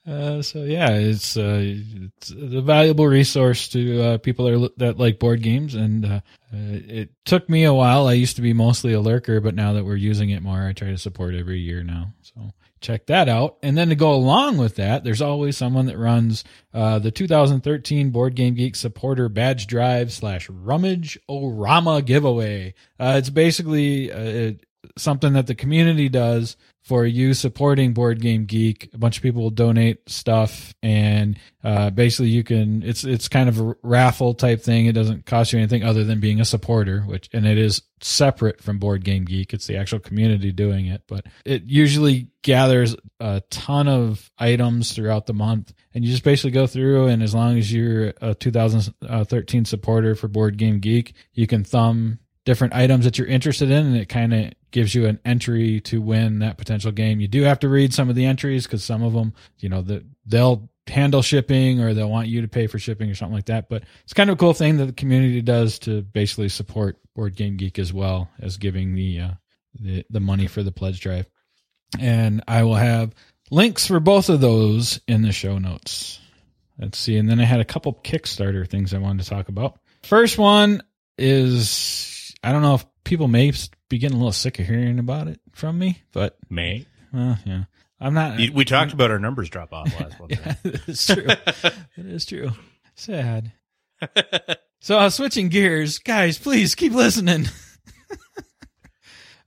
Uh, 0.07 0.41
so 0.41 0.63
yeah, 0.63 0.91
it's 0.91 1.35
uh, 1.35 1.59
it's 1.61 2.31
a 2.31 2.61
valuable 2.61 3.05
resource 3.05 3.67
to 3.67 4.01
uh, 4.01 4.17
people 4.17 4.69
that, 4.77 4.97
like 4.97 5.19
board 5.19 5.41
games, 5.41 5.75
and 5.75 6.05
uh, 6.05 6.21
uh, 6.53 6.79
it 6.87 7.09
took 7.25 7.49
me 7.49 7.65
a 7.65 7.73
while. 7.73 8.07
I 8.07 8.13
used 8.13 8.37
to 8.37 8.41
be 8.41 8.53
mostly 8.53 8.93
a 8.93 9.01
lurker, 9.01 9.41
but 9.41 9.53
now 9.53 9.73
that 9.73 9.83
we're 9.83 9.97
using 9.97 10.29
it 10.29 10.41
more, 10.41 10.65
I 10.65 10.71
try 10.71 10.91
to 10.91 10.97
support 10.97 11.35
every 11.35 11.59
year 11.59 11.83
now. 11.83 12.13
So 12.21 12.53
check 12.79 13.07
that 13.07 13.27
out. 13.27 13.57
And 13.61 13.77
then 13.77 13.89
to 13.89 13.95
go 13.95 14.13
along 14.13 14.57
with 14.57 14.75
that, 14.75 15.03
there's 15.03 15.21
always 15.21 15.57
someone 15.57 15.87
that 15.87 15.97
runs 15.97 16.45
uh, 16.73 16.99
the 16.99 17.11
2013 17.11 18.11
Board 18.11 18.35
Game 18.35 18.53
Geek 18.53 18.77
supporter 18.77 19.27
badge 19.27 19.67
drive 19.67 20.13
slash 20.13 20.49
rummage 20.49 21.19
orama 21.29 22.05
giveaway. 22.05 22.75
Uh, 22.97 23.15
it's 23.17 23.29
basically 23.29 24.09
it, 24.09 24.65
something 24.97 25.33
that 25.33 25.47
the 25.47 25.55
community 25.55 26.09
does 26.09 26.57
for 26.83 27.05
you 27.05 27.33
supporting 27.33 27.93
Board 27.93 28.21
Game 28.21 28.45
Geek. 28.45 28.89
A 28.93 28.97
bunch 28.97 29.17
of 29.17 29.23
people 29.23 29.41
will 29.41 29.49
donate 29.49 30.09
stuff, 30.09 30.73
and 30.81 31.37
uh, 31.63 31.89
basically 31.89 32.29
you 32.29 32.43
can. 32.43 32.81
It's 32.81 33.03
it's 33.03 33.27
kind 33.27 33.49
of 33.49 33.59
a 33.59 33.75
raffle 33.83 34.33
type 34.33 34.61
thing. 34.61 34.85
It 34.85 34.93
doesn't 34.93 35.25
cost 35.25 35.51
you 35.51 35.59
anything 35.59 35.83
other 35.83 36.05
than 36.05 36.19
being 36.19 36.39
a 36.39 36.45
supporter, 36.45 37.01
which 37.01 37.29
and 37.33 37.45
it 37.45 37.57
is 37.57 37.81
separate 38.01 38.63
from 38.63 38.79
Board 38.79 39.03
Game 39.03 39.25
Geek. 39.25 39.53
It's 39.53 39.67
the 39.67 39.77
actual 39.77 39.99
community 39.99 40.51
doing 40.51 40.85
it, 40.85 41.03
but 41.07 41.25
it 41.45 41.63
usually 41.65 42.29
gathers 42.41 42.95
a 43.19 43.41
ton 43.49 43.89
of 43.89 44.31
items 44.37 44.93
throughout 44.93 45.25
the 45.25 45.33
month, 45.33 45.73
and 45.93 46.05
you 46.05 46.11
just 46.11 46.23
basically 46.23 46.51
go 46.51 46.67
through. 46.67 47.07
And 47.07 47.21
as 47.21 47.35
long 47.35 47.57
as 47.57 47.71
you're 47.71 48.13
a 48.21 48.33
2013 48.33 49.65
supporter 49.65 50.15
for 50.15 50.29
Board 50.29 50.57
Game 50.57 50.79
Geek, 50.79 51.13
you 51.33 51.47
can 51.47 51.65
thumb 51.65 52.19
different 52.47 52.73
items 52.73 53.03
that 53.03 53.17
you're 53.17 53.27
interested 53.27 53.69
in, 53.69 53.87
and 53.87 53.97
it 53.97 54.07
kind 54.07 54.33
of 54.33 54.53
gives 54.71 54.95
you 54.95 55.05
an 55.05 55.19
entry 55.25 55.81
to 55.81 56.01
win 56.01 56.39
that 56.39 56.57
potential 56.57 56.93
game. 56.93 57.19
You 57.19 57.27
do 57.27 57.41
have 57.43 57.59
to 57.59 57.67
read 57.67 57.93
some 57.93 58.09
of 58.09 58.15
the 58.15 58.25
entries 58.25 58.63
because 58.63 58.85
some 58.85 59.03
of 59.03 59.11
them, 59.11 59.33
you 59.59 59.67
know, 59.67 59.85
they'll 60.25 60.69
handle 60.87 61.21
shipping 61.21 61.81
or 61.81 61.93
they'll 61.93 62.09
want 62.09 62.29
you 62.29 62.41
to 62.41 62.47
pay 62.47 62.67
for 62.67 62.79
shipping 62.79 63.09
or 63.09 63.15
something 63.15 63.35
like 63.35 63.47
that. 63.47 63.67
But 63.67 63.83
it's 64.05 64.13
kind 64.13 64.29
of 64.29 64.35
a 64.35 64.39
cool 64.39 64.53
thing 64.53 64.77
that 64.77 64.85
the 64.85 64.93
community 64.93 65.41
does 65.41 65.77
to 65.79 66.03
basically 66.03 66.47
support 66.47 66.97
Board 67.15 67.35
Game 67.35 67.57
Geek 67.57 67.79
as 67.79 67.91
well 67.91 68.29
as 68.39 68.55
giving 68.55 68.95
the 68.95 69.19
uh, 69.19 69.31
the, 69.77 70.05
the 70.09 70.21
money 70.21 70.47
for 70.47 70.63
the 70.63 70.71
pledge 70.71 71.01
drive. 71.01 71.29
And 71.99 72.41
I 72.47 72.63
will 72.63 72.75
have 72.75 73.13
links 73.51 73.87
for 73.87 73.99
both 73.99 74.29
of 74.29 74.39
those 74.39 75.01
in 75.05 75.21
the 75.21 75.33
show 75.33 75.57
notes. 75.57 76.21
Let's 76.79 76.97
see. 76.97 77.17
And 77.17 77.29
then 77.29 77.41
I 77.41 77.43
had 77.45 77.59
a 77.59 77.65
couple 77.65 77.93
Kickstarter 77.93 78.65
things 78.65 78.93
I 78.93 78.99
wanted 78.99 79.23
to 79.23 79.29
talk 79.29 79.49
about. 79.49 79.79
First 80.03 80.37
one 80.37 80.81
is 81.17 82.16
I 82.43 82.51
don't 82.51 82.61
know 82.61 82.75
if 82.75 82.85
people 83.03 83.27
may 83.27 83.51
be 83.89 83.97
getting 83.97 84.15
a 84.15 84.19
little 84.19 84.31
sick 84.31 84.59
of 84.59 84.65
hearing 84.67 84.99
about 84.99 85.27
it 85.27 85.39
from 85.53 85.77
me, 85.79 86.03
but 86.13 86.37
May. 86.49 86.85
well, 87.13 87.37
yeah, 87.45 87.63
I'm 87.99 88.13
not. 88.13 88.37
We 88.53 88.63
talked 88.65 88.93
about 88.93 89.11
our 89.11 89.19
numbers 89.19 89.49
drop 89.49 89.73
off 89.73 89.87
last 89.99 90.19
one. 90.19 90.29
yeah, 90.29 90.55
it's 90.63 91.05
true. 91.07 91.25
it 91.27 91.73
is 92.05 92.25
true. 92.25 92.51
Sad. 92.95 93.51
So 94.79 94.99
uh, 94.99 95.09
switching 95.09 95.49
gears, 95.49 95.97
guys, 95.97 96.37
please 96.37 96.75
keep 96.75 96.93
listening. 96.93 97.47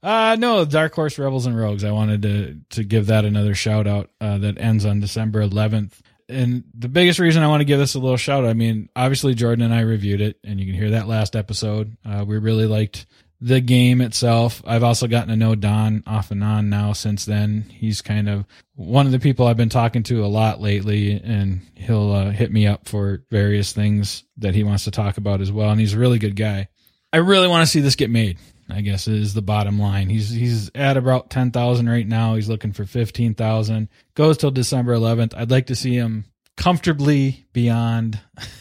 uh 0.03 0.35
no, 0.37 0.65
Dark 0.65 0.93
Horse 0.93 1.17
Rebels 1.17 1.45
and 1.45 1.57
Rogues. 1.57 1.83
I 1.85 1.91
wanted 1.91 2.21
to 2.23 2.59
to 2.71 2.83
give 2.83 3.07
that 3.07 3.23
another 3.23 3.55
shout 3.55 3.87
out. 3.87 4.09
Uh, 4.19 4.37
that 4.39 4.59
ends 4.59 4.85
on 4.85 4.99
December 4.99 5.41
11th. 5.47 5.93
And 6.31 6.63
the 6.73 6.89
biggest 6.89 7.19
reason 7.19 7.43
I 7.43 7.47
want 7.47 7.61
to 7.61 7.65
give 7.65 7.79
this 7.79 7.95
a 7.95 7.99
little 7.99 8.17
shout 8.17 8.43
out, 8.43 8.49
I 8.49 8.53
mean, 8.53 8.89
obviously 8.95 9.33
Jordan 9.33 9.65
and 9.65 9.73
I 9.73 9.81
reviewed 9.81 10.21
it, 10.21 10.39
and 10.43 10.59
you 10.59 10.65
can 10.65 10.75
hear 10.75 10.91
that 10.91 11.07
last 11.07 11.35
episode. 11.35 11.95
Uh, 12.05 12.25
we 12.27 12.37
really 12.37 12.65
liked 12.65 13.05
the 13.41 13.59
game 13.59 14.01
itself. 14.01 14.61
I've 14.65 14.83
also 14.83 15.07
gotten 15.07 15.29
to 15.29 15.35
know 15.35 15.55
Don 15.55 16.03
off 16.05 16.29
and 16.29 16.43
on 16.43 16.69
now 16.69 16.93
since 16.93 17.25
then. 17.25 17.65
He's 17.69 18.01
kind 18.01 18.29
of 18.29 18.45
one 18.75 19.07
of 19.07 19.11
the 19.11 19.19
people 19.19 19.47
I've 19.47 19.57
been 19.57 19.69
talking 19.69 20.03
to 20.03 20.23
a 20.23 20.27
lot 20.27 20.61
lately, 20.61 21.13
and 21.13 21.61
he'll 21.75 22.11
uh, 22.11 22.29
hit 22.29 22.51
me 22.51 22.67
up 22.67 22.87
for 22.87 23.23
various 23.31 23.73
things 23.73 24.23
that 24.37 24.53
he 24.53 24.63
wants 24.63 24.83
to 24.83 24.91
talk 24.91 25.17
about 25.17 25.41
as 25.41 25.51
well. 25.51 25.71
And 25.71 25.79
he's 25.79 25.93
a 25.93 25.99
really 25.99 26.19
good 26.19 26.35
guy. 26.35 26.69
I 27.11 27.17
really 27.17 27.47
want 27.47 27.63
to 27.63 27.71
see 27.71 27.81
this 27.81 27.95
get 27.95 28.09
made. 28.11 28.37
I 28.71 28.81
guess 28.81 29.07
is 29.07 29.33
the 29.33 29.41
bottom 29.41 29.79
line. 29.79 30.09
He's 30.09 30.29
he's 30.29 30.71
at 30.75 30.97
about 30.97 31.29
ten 31.29 31.51
thousand 31.51 31.89
right 31.89 32.07
now. 32.07 32.35
He's 32.35 32.49
looking 32.49 32.71
for 32.71 32.85
fifteen 32.85 33.33
thousand. 33.33 33.89
Goes 34.15 34.37
till 34.37 34.51
December 34.51 34.93
eleventh. 34.93 35.33
I'd 35.35 35.51
like 35.51 35.67
to 35.67 35.75
see 35.75 35.93
him 35.93 36.25
comfortably 36.55 37.45
beyond 37.53 38.19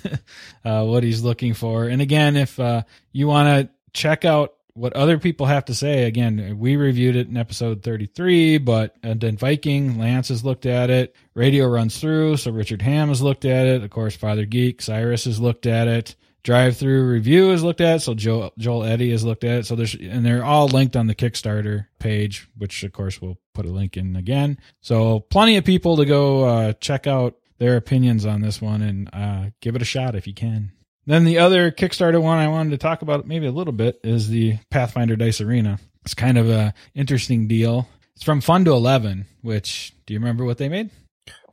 uh, 0.64 0.84
what 0.84 1.02
he's 1.02 1.22
looking 1.22 1.54
for. 1.54 1.84
And 1.86 2.02
again, 2.02 2.36
if 2.36 2.58
uh, 2.58 2.82
you 3.12 3.26
want 3.26 3.48
to 3.48 3.74
check 3.92 4.24
out 4.24 4.54
what 4.74 4.94
other 4.94 5.18
people 5.18 5.46
have 5.46 5.66
to 5.66 5.74
say, 5.74 6.04
again, 6.04 6.56
we 6.58 6.76
reviewed 6.76 7.16
it 7.16 7.28
in 7.28 7.36
episode 7.36 7.82
33, 7.82 8.58
but 8.58 8.96
and 9.02 9.20
then 9.20 9.36
Viking, 9.36 9.98
Lance 9.98 10.28
has 10.28 10.44
looked 10.44 10.66
at 10.66 10.90
it. 10.90 11.14
Rahdo 11.34 11.66
Runs 11.66 11.98
Through, 11.98 12.38
so 12.38 12.50
Richard 12.50 12.82
Ham 12.82 13.08
has 13.08 13.22
looked 13.22 13.44
at 13.44 13.66
it. 13.66 13.82
Of 13.82 13.90
course, 13.90 14.16
Father 14.16 14.46
Geek, 14.46 14.80
Cyrus 14.80 15.24
has 15.24 15.40
looked 15.40 15.66
at 15.66 15.88
it. 15.88 16.16
Drive 16.42 16.76
Through 16.76 17.08
Review 17.08 17.50
is 17.52 17.62
looked 17.62 17.80
at 17.80 18.02
so 18.02 18.14
Joel, 18.14 18.52
Joel 18.58 18.84
Eddy 18.84 19.10
has 19.10 19.24
looked 19.24 19.44
at 19.44 19.60
it. 19.60 19.66
So 19.66 19.76
there's 19.76 19.94
and 19.94 20.24
they're 20.24 20.44
all 20.44 20.68
linked 20.68 20.96
on 20.96 21.06
the 21.06 21.14
Kickstarter 21.14 21.86
page, 21.98 22.48
which 22.56 22.82
of 22.82 22.92
course 22.92 23.20
we'll 23.20 23.38
put 23.54 23.66
a 23.66 23.70
link 23.70 23.96
in 23.96 24.16
again. 24.16 24.58
So 24.80 25.20
plenty 25.20 25.56
of 25.56 25.64
people 25.64 25.96
to 25.96 26.04
go 26.06 26.44
uh, 26.44 26.72
check 26.74 27.06
out 27.06 27.36
their 27.58 27.76
opinions 27.76 28.24
on 28.24 28.40
this 28.40 28.60
one 28.60 28.80
and 28.82 29.10
uh, 29.12 29.50
give 29.60 29.76
it 29.76 29.82
a 29.82 29.86
shot 29.86 30.14
if 30.14 30.26
you 30.26 30.34
can. 30.34 30.72
Then 31.06 31.24
the 31.24 31.38
other 31.38 31.70
Kickstarter 31.70 32.22
one 32.22 32.38
I 32.38 32.48
wanted 32.48 32.70
to 32.70 32.78
talk 32.78 33.02
about 33.02 33.26
maybe 33.26 33.46
a 33.46 33.52
little 33.52 33.72
bit 33.72 34.00
is 34.02 34.28
the 34.28 34.58
Pathfinder 34.70 35.16
Dice 35.16 35.40
Arena. 35.40 35.78
It's 36.04 36.14
kind 36.14 36.38
of 36.38 36.48
a 36.48 36.72
interesting 36.94 37.48
deal. 37.48 37.88
It's 38.14 38.24
from 38.24 38.40
Fun 38.40 38.64
to 38.64 38.72
Eleven, 38.72 39.26
which 39.42 39.92
do 40.06 40.14
you 40.14 40.20
remember 40.20 40.44
what 40.44 40.58
they 40.58 40.68
made? 40.68 40.90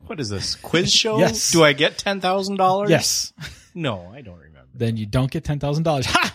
What 0.06 0.20
is 0.20 0.28
this 0.28 0.54
quiz 0.54 0.92
show? 0.94 1.18
Yes. 1.18 1.50
Do 1.50 1.62
I 1.62 1.72
get 1.72 1.98
ten 1.98 2.20
thousand 2.20 2.56
dollars? 2.56 2.90
Yes. 2.90 3.32
No, 3.74 4.10
I 4.12 4.22
don't 4.22 4.38
remember. 4.38 4.57
Then 4.78 4.96
you 4.96 5.06
don't 5.06 5.30
get 5.30 5.44
ten 5.44 5.58
thousand 5.58 5.84
dollars. 5.84 6.06
Ha! 6.18 6.34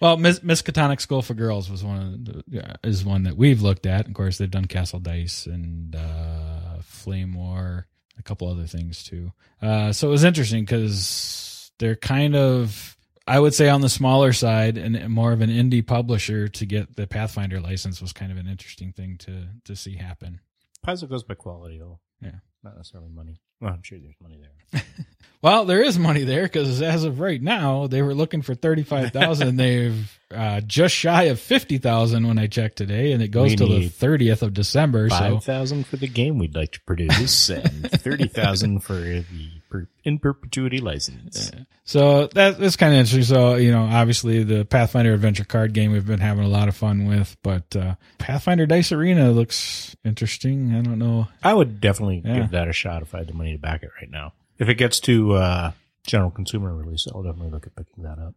well, 0.00 0.16
Miss 0.16 0.40
Miskatonic 0.40 1.00
School 1.00 1.22
for 1.22 1.34
Girls 1.34 1.70
was 1.70 1.84
one 1.84 1.96
of 1.98 2.24
the, 2.24 2.76
is 2.82 3.04
one 3.04 3.24
that 3.24 3.36
we've 3.36 3.62
looked 3.62 3.86
at. 3.86 4.06
Of 4.06 4.14
course, 4.14 4.38
they've 4.38 4.50
done 4.50 4.64
Castle 4.64 4.98
Dice 4.98 5.46
and 5.46 5.94
uh, 5.94 6.80
Flame 6.82 7.34
War, 7.34 7.86
a 8.18 8.22
couple 8.22 8.48
other 8.48 8.66
things 8.66 9.04
too. 9.04 9.32
Uh, 9.62 9.92
so 9.92 10.08
it 10.08 10.10
was 10.10 10.24
interesting 10.24 10.64
because 10.64 11.70
they're 11.78 11.96
kind 11.96 12.34
of, 12.34 12.96
I 13.26 13.38
would 13.38 13.54
say, 13.54 13.68
on 13.68 13.80
the 13.80 13.88
smaller 13.88 14.32
side 14.32 14.76
and 14.76 15.08
more 15.08 15.32
of 15.32 15.40
an 15.40 15.50
indie 15.50 15.86
publisher. 15.86 16.48
To 16.48 16.66
get 16.66 16.96
the 16.96 17.06
Pathfinder 17.06 17.60
license 17.60 18.00
was 18.00 18.12
kind 18.12 18.32
of 18.32 18.38
an 18.38 18.48
interesting 18.48 18.92
thing 18.92 19.18
to 19.18 19.48
to 19.64 19.76
see 19.76 19.96
happen. 19.96 20.40
Paizo 20.86 21.08
goes 21.08 21.22
by 21.22 21.34
quality, 21.34 21.78
though. 21.78 22.00
Yeah. 22.20 22.40
Not 22.62 22.76
necessarily 22.76 23.10
money. 23.10 23.40
Well, 23.60 23.72
I'm 23.72 23.82
sure 23.82 23.98
there's 23.98 24.16
money 24.20 24.38
there. 24.40 24.82
Well, 25.40 25.66
there 25.66 25.82
is 25.82 25.98
money 26.00 26.24
there 26.24 26.42
because 26.42 26.82
as 26.82 27.04
of 27.04 27.20
right 27.20 27.40
now, 27.40 27.86
they 27.86 28.02
were 28.02 28.14
looking 28.14 28.42
for 28.42 28.56
thirty 28.56 28.82
five 28.82 29.12
thousand. 29.12 29.56
They've 29.56 30.18
uh, 30.34 30.60
just 30.62 30.94
shy 30.96 31.24
of 31.24 31.38
fifty 31.38 31.78
thousand 31.78 32.26
when 32.26 32.38
I 32.38 32.48
checked 32.48 32.76
today, 32.76 33.12
and 33.12 33.22
it 33.22 33.28
goes 33.28 33.50
We 33.50 33.56
till 33.56 33.68
the 33.68 33.88
thirtieth 33.88 34.42
of 34.42 34.52
December. 34.52 35.08
So 35.10 35.16
Five 35.16 35.44
thousand 35.44 35.86
for 35.86 35.96
the 35.96 36.08
game 36.08 36.38
we'd 36.38 36.56
like 36.56 36.72
to 36.72 36.80
produce, 36.80 37.50
and 37.50 37.88
thirty 37.88 38.26
thousand 38.26 38.80
for 38.80 38.94
the 38.94 39.24
per- 39.68 39.88
in 40.04 40.18
perpetuity 40.18 40.78
license. 40.80 41.50
So 41.84 42.26
that, 42.28 42.58
that's 42.58 42.76
kind 42.76 42.92
of 42.94 43.00
interesting. 43.00 43.22
So, 43.24 43.54
you 43.56 43.70
know, 43.72 43.82
obviously 43.84 44.42
the 44.44 44.64
Pathfinder 44.64 45.12
adventure 45.14 45.44
card 45.44 45.72
game 45.72 45.92
we've 45.92 46.06
been 46.06 46.20
having 46.20 46.44
a 46.44 46.48
lot 46.48 46.68
of 46.68 46.76
fun 46.76 47.06
with, 47.06 47.36
but, 47.42 47.74
uh, 47.76 47.94
Pathfinder 48.18 48.66
Dice 48.66 48.92
Arena 48.92 49.30
looks 49.30 49.96
interesting. 50.04 50.74
I 50.74 50.82
don't 50.82 50.98
know. 50.98 51.28
I 51.42 51.54
would 51.54 51.80
definitely 51.80 52.22
Yeah. 52.24 52.40
give 52.40 52.50
that 52.50 52.68
a 52.68 52.72
shot 52.72 53.02
if 53.02 53.14
I 53.14 53.18
had 53.18 53.28
the 53.28 53.34
money 53.34 53.52
to 53.52 53.58
back 53.58 53.82
it 53.82 53.90
right 54.00 54.10
now. 54.10 54.32
If 54.58 54.68
it 54.68 54.74
gets 54.74 55.00
to 55.00 55.34
uh, 55.34 55.72
general 56.06 56.30
consumer 56.30 56.74
release, 56.74 57.06
I'll 57.14 57.22
definitely 57.22 57.50
look 57.50 57.66
at 57.66 57.76
picking 57.76 58.04
that 58.04 58.18
up. 58.18 58.34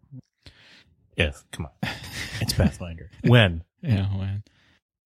If 1.18 1.44
come 1.52 1.66
on, 1.66 1.92
it's 2.40 2.54
Pathfinder. 2.54 3.10
when 3.24 3.64
Yeah, 3.82 4.08
man. 4.18 4.44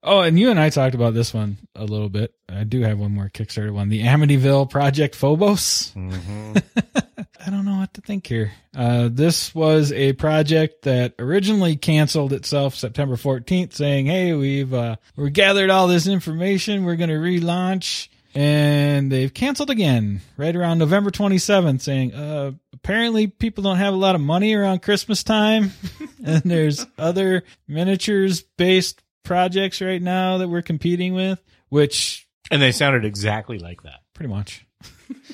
Oh, 0.01 0.22
and 0.22 0.39
you 0.39 0.50
and 0.50 0.60
I 0.60 0.70
talked 0.70 0.96
about 0.96 1.13
this 1.13 1.34
one 1.34 1.58
a 1.75 1.84
little 1.84 2.08
bit. 2.10 2.34
I 2.48 2.63
do 2.63 2.82
have 2.82 3.00
one 3.00 3.12
more 3.12 3.29
Kickstarter 3.29 3.74
one. 3.74 3.89
The 3.89 4.03
Amityville 4.03 4.70
Project 4.70 5.13
Phobos. 5.13 5.94
I 5.98 7.50
don't 7.50 7.65
know 7.65 7.77
what 7.79 7.94
to 7.96 8.01
think 8.01 8.25
here. 8.25 8.51
Uh, 8.75 9.10
this 9.12 9.53
was 9.53 9.91
a 9.91 10.13
project 10.13 10.84
that 10.84 11.15
originally 11.20 11.75
canceled 11.75 12.32
itself 12.32 12.75
September 12.75 13.18
14th, 13.18 13.74
saying, 13.74 14.06
"Hey, 14.06 14.34
we've 14.34 14.74
uh, 14.74 14.96
we 15.18 15.32
gathered 15.32 15.70
all 15.70 15.88
this 15.88 16.08
information. 16.08 16.86
We're 16.86 16.96
going 16.96 17.10
to 17.10 17.15
relaunch." 17.15 18.08
And 18.36 19.12
they've 19.12 19.34
canceled 19.34 19.72
again 19.72 20.22
right 20.38 20.56
around 20.56 20.77
November 20.77 21.10
27th, 21.10 21.82
saying, 21.82 22.13
uh, 22.13 22.51
apparently 22.74 23.25
people 23.25 23.63
don't 23.63 23.77
have 23.77 23.94
a 23.94 23.98
lot 23.98 24.13
of 24.13 24.22
money 24.22 24.53
around 24.53 24.84
Christmas 24.84 25.24
time. 25.24 25.72
and 26.24 26.44
there's 26.44 26.86
other 26.98 27.44
miniatures 27.68 28.44
based 28.44 29.01
projects 29.23 29.81
right 29.81 30.01
now 30.01 30.38
that 30.39 30.49
we're 30.49 30.61
competing 30.61 31.13
with, 31.13 31.41
which 31.69 32.27
and 32.51 32.61
they 32.61 32.71
sounded 32.71 33.05
exactly 33.05 33.59
like 33.59 33.83
that. 33.83 33.99
pretty 34.13 34.29
much. 34.29 34.65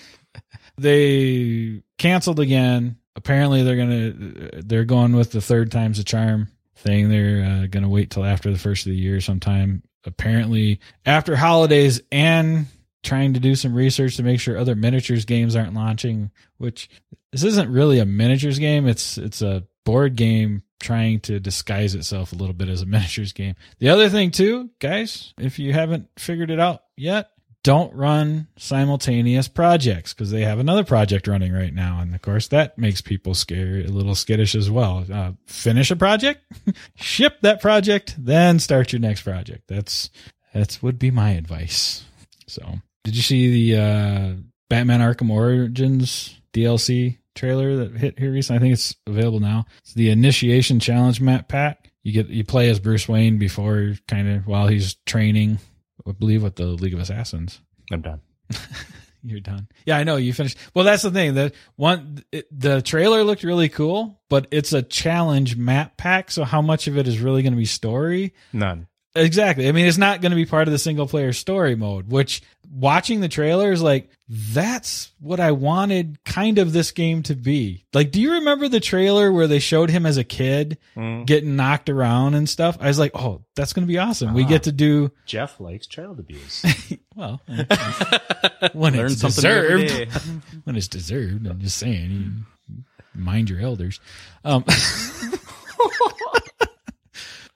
they 0.78 1.82
canceled 1.98 2.40
again. 2.40 2.98
Apparently, 3.16 3.64
they're 3.64 3.78
gonna 3.78 4.62
they're 4.64 4.86
going 4.86 5.16
with 5.16 5.32
the 5.32 5.42
third 5.42 5.72
time's 5.72 6.00
a 6.00 6.04
charm 6.04 6.50
thing. 6.78 7.10
They're 7.10 7.44
uh, 7.44 7.68
gonna 7.68 7.90
wait 7.90 8.10
till 8.12 8.26
after 8.26 8.52
the 8.52 8.58
first 8.58 8.86
of 8.86 8.92
the 8.92 8.98
year 8.98 9.22
sometime. 9.22 9.84
Apparently, 10.04 10.80
after 11.06 11.36
holidays 11.36 12.02
and 12.12 12.68
trying 13.04 13.34
to 13.36 13.40
do 13.40 13.56
some 13.56 13.74
research 13.74 14.18
to 14.18 14.24
make 14.24 14.40
sure 14.40 14.58
other 14.58 14.76
miniatures 14.76 15.26
games 15.26 15.56
aren't 15.56 15.74
launching. 15.74 16.32
Which 16.58 16.90
this 17.32 17.44
isn't 17.44 17.72
really 17.72 18.00
a 18.00 18.06
miniatures 18.06 18.60
game. 18.60 18.88
It's 18.88 19.18
it's 19.18 19.42
a 19.42 19.64
board 19.86 20.16
game 20.16 20.64
trying 20.82 21.20
to 21.22 21.40
disguise 21.40 21.96
itself 21.96 22.34
a 22.34 22.36
little 22.36 22.54
bit 22.54 22.68
as 22.68 22.82
a 22.82 22.86
miniatures 22.88 23.32
game. 23.34 23.56
The 23.80 23.90
other 23.90 24.10
thing 24.10 24.32
too, 24.32 24.70
guys, 24.80 25.34
if 25.40 25.58
you 25.58 25.74
haven't 25.74 26.10
figured 26.18 26.52
it 26.52 26.60
out 26.60 26.84
yet, 26.98 27.30
don't 27.64 27.96
run 27.96 28.48
simultaneous 28.58 29.48
projects 29.48 30.14
because 30.14 30.30
they 30.30 30.44
have 30.44 30.60
another 30.60 30.84
project 30.84 31.28
running 31.28 31.52
right 31.52 31.74
now. 31.74 32.00
And 32.00 32.14
of 32.14 32.22
course, 32.22 32.48
that 32.50 32.78
makes 32.78 33.02
people 33.02 33.34
scared, 33.34 33.88
a 33.88 33.92
little 33.92 34.14
skittish 34.14 34.54
as 34.54 34.70
well. 34.70 35.04
Uh, 35.12 35.32
finish 35.48 35.90
a 35.90 35.96
project, 35.96 36.42
ship 36.96 37.38
that 37.42 37.62
project, 37.62 38.14
then 38.20 38.60
start 38.60 38.94
your 38.94 39.00
next 39.00 39.24
project. 39.24 39.64
That's, 39.68 40.12
that's 40.54 40.84
would 40.84 41.00
be 41.00 41.10
my 41.10 41.32
advice. 41.32 42.04
So 42.46 42.82
did 43.04 43.16
you 43.16 43.24
see 43.24 43.74
the, 43.74 43.82
uh, 43.82 44.34
Batman 44.70 45.00
Arkham 45.00 45.32
Origins 45.32 46.40
DLC 46.54 47.18
trailer 47.36 47.76
that 47.78 47.98
hit 47.98 48.18
here 48.18 48.32
recently? 48.32 48.58
I 48.58 48.62
think 48.62 48.74
it's 48.74 48.96
available 49.06 49.40
now. 49.40 49.66
It's 49.80 49.94
the 49.94 50.10
initiation 50.10 50.80
challenge 50.80 51.22
map 51.22 51.48
pack. 51.48 51.92
You 52.04 52.12
get, 52.12 52.28
you 52.28 52.44
play 52.44 52.70
as 52.70 52.80
Bruce 52.80 53.08
Wayne 53.08 53.38
before 53.38 53.96
kind 54.08 54.30
of 54.30 54.48
while 54.48 54.68
he's 54.68 54.96
training 55.06 55.60
I 56.08 56.12
believe 56.12 56.44
with 56.44 56.56
the 56.56 56.66
League 56.66 56.94
of 56.94 57.00
Assassins. 57.00 57.62
I'm 57.92 58.02
done. 58.02 58.22
You're 59.24 59.40
done. 59.40 59.68
Yeah, 59.88 59.98
I 59.98 60.04
know 60.04 60.18
you 60.18 60.34
finished. 60.34 60.58
Well, 60.76 60.86
that's 60.86 61.02
the 61.02 61.10
thing. 61.10 61.34
That 61.34 61.56
one, 61.78 62.24
it, 62.32 62.48
the 62.52 62.84
trailer 62.84 63.24
looked 63.24 63.42
really 63.44 63.70
cool, 63.70 64.22
but 64.30 64.48
it's 64.52 64.72
a 64.72 64.84
challenge 64.84 65.56
map 65.56 65.98
pack. 65.98 66.30
So 66.30 66.44
how 66.44 66.62
much 66.62 66.86
of 66.88 66.96
it 66.98 67.08
is 67.08 67.20
really 67.20 67.42
going 67.42 67.54
to 67.54 67.58
be 67.58 67.66
story? 67.66 68.36
None. 68.54 68.88
Exactly. 69.16 69.68
I 69.70 69.72
mean, 69.72 69.86
it's 69.86 69.98
not 69.98 70.22
going 70.22 70.32
to 70.32 70.36
be 70.36 70.46
part 70.46 70.68
of 70.68 70.72
the 70.74 70.78
single 70.78 71.08
player 71.08 71.32
story 71.34 71.76
mode, 71.76 72.10
which 72.12 72.42
watching 72.70 73.22
the 73.22 73.30
trailer 73.30 73.72
is 73.72 73.82
like, 73.82 74.10
that's 74.28 75.12
what 75.22 75.40
I 75.40 75.52
wanted 75.52 76.18
kind 76.26 76.58
of 76.58 76.74
this 76.74 76.92
game 76.92 77.24
to 77.24 77.36
be. 77.36 77.86
Like, 77.94 78.12
do 78.12 78.20
you 78.20 78.34
remember 78.34 78.68
the 78.68 78.80
trailer 78.82 79.32
where 79.32 79.48
they 79.48 79.60
showed 79.60 79.90
him 79.90 80.06
as 80.06 80.18
a 80.18 80.24
kid 80.24 80.78
Mm. 80.98 81.26
getting 81.26 81.56
knocked 81.56 81.90
around 81.90 82.34
and 82.34 82.50
stuff? 82.50 82.78
I 82.82 82.88
was 82.88 83.00
like, 83.00 83.12
oh, 83.16 83.44
that's 83.56 83.72
going 83.72 83.88
to 83.88 83.92
be 83.92 84.00
awesome. 84.00 84.34
We 84.34 84.44
Ah. 84.44 84.48
get 84.48 84.64
to 84.64 84.72
do, 84.74 85.12
Jeff 85.26 85.60
likes 85.60 85.88
child 85.88 86.20
abuse. 86.20 86.66
well, 87.16 87.40
when 88.74 88.96
it's 88.96 89.16
deserved. 89.22 89.92
when 90.66 90.76
it's 90.76 90.88
deserved. 90.90 91.48
I'm 91.48 91.62
just 91.62 91.78
saying, 91.78 92.46
you 92.70 92.84
mind 93.14 93.50
your 93.50 93.62
elders. 93.62 94.00
Um, 94.44 94.66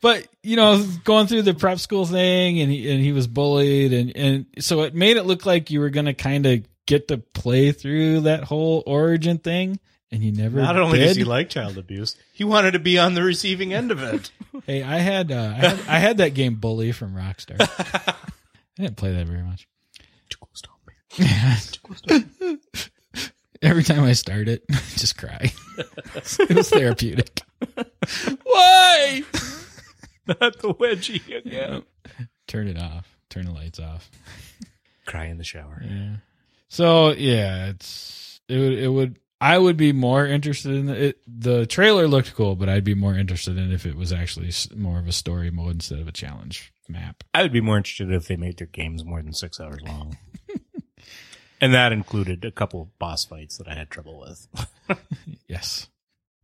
but 0.01 0.27
you 0.43 0.55
know, 0.55 0.85
going 1.03 1.27
through 1.27 1.41
the 1.43 1.53
prep 1.53 1.79
school 1.79 2.05
thing, 2.05 2.59
and 2.61 2.71
he, 2.71 2.89
and 2.91 3.01
he 3.01 3.11
was 3.11 3.27
bullied, 3.27 3.93
and 3.93 4.15
and 4.15 4.45
so 4.59 4.81
it 4.83 4.93
made 4.95 5.17
it 5.17 5.23
look 5.23 5.45
like 5.45 5.69
you 5.71 5.79
were 5.79 5.89
gonna 5.89 6.13
kind 6.13 6.45
of 6.45 6.63
get 6.85 7.07
to 7.09 7.17
play 7.17 7.71
through 7.71 8.21
that 8.21 8.43
whole 8.43 8.81
origin 8.87 9.37
thing. 9.37 9.79
and 10.11 10.23
you 10.23 10.31
never. 10.31 10.59
Not 10.61 10.77
only 10.77 10.99
did? 10.99 11.05
does 11.07 11.17
he 11.17 11.23
like 11.23 11.49
child 11.49 11.77
abuse, 11.77 12.15
he 12.33 12.43
wanted 12.43 12.71
to 12.71 12.79
be 12.79 12.97
on 12.97 13.13
the 13.13 13.21
receiving 13.23 13.73
end 13.73 13.91
of 13.91 14.01
it. 14.01 14.31
Hey, 14.65 14.83
I 14.83 14.97
had, 14.97 15.31
uh, 15.31 15.53
I 15.55 15.59
had 15.67 15.79
I 15.87 15.99
had 15.99 16.17
that 16.17 16.33
game 16.33 16.55
Bully 16.55 16.91
from 16.91 17.15
Rockstar. 17.15 17.55
I 17.61 18.13
didn't 18.81 18.97
play 18.97 19.13
that 19.13 19.25
very 19.25 19.41
much. 19.43 19.67
Every 23.61 23.83
time 23.83 24.03
I 24.03 24.13
start 24.13 24.47
it, 24.47 24.63
I 24.71 24.79
just 24.95 25.17
cry. 25.17 25.51
it 25.77 26.55
was 26.55 26.69
therapeutic. 26.69 27.41
Why? 28.43 29.23
Not 30.41 30.59
the 30.59 30.73
wedgie 30.73 31.35
again. 31.35 31.83
Turn 32.47 32.67
it 32.67 32.77
off. 32.77 33.17
Turn 33.29 33.45
the 33.45 33.51
lights 33.51 33.79
off. 33.79 34.09
Cry 35.05 35.25
in 35.25 35.37
the 35.37 35.43
shower. 35.43 35.81
Yeah. 35.83 36.17
So 36.67 37.11
yeah, 37.11 37.67
it's 37.67 38.41
it 38.47 38.57
would 38.57 38.73
it 38.73 38.87
would 38.89 39.19
I 39.41 39.57
would 39.57 39.77
be 39.77 39.93
more 39.93 40.25
interested 40.25 40.75
in 40.75 40.89
it. 40.89 41.19
The 41.27 41.65
trailer 41.65 42.07
looked 42.07 42.35
cool, 42.35 42.55
but 42.55 42.69
I'd 42.69 42.83
be 42.83 42.95
more 42.95 43.15
interested 43.15 43.57
in 43.57 43.71
if 43.71 43.85
it 43.85 43.95
was 43.95 44.11
actually 44.11 44.51
more 44.75 44.99
of 44.99 45.07
a 45.07 45.11
story 45.13 45.49
mode 45.49 45.75
instead 45.75 45.99
of 45.99 46.07
a 46.07 46.11
challenge 46.11 46.73
map. 46.87 47.23
I 47.33 47.43
would 47.43 47.53
be 47.53 47.61
more 47.61 47.77
interested 47.77 48.11
if 48.11 48.27
they 48.27 48.35
made 48.35 48.57
their 48.57 48.67
games 48.67 49.05
more 49.05 49.21
than 49.21 49.33
six 49.33 49.59
hours 49.59 49.81
long. 49.83 50.17
and 51.61 51.73
that 51.73 51.91
included 51.91 52.43
a 52.43 52.51
couple 52.51 52.81
of 52.81 52.99
boss 52.99 53.25
fights 53.25 53.57
that 53.57 53.67
I 53.67 53.75
had 53.75 53.89
trouble 53.89 54.19
with. 54.19 54.47
Yes. 55.47 55.87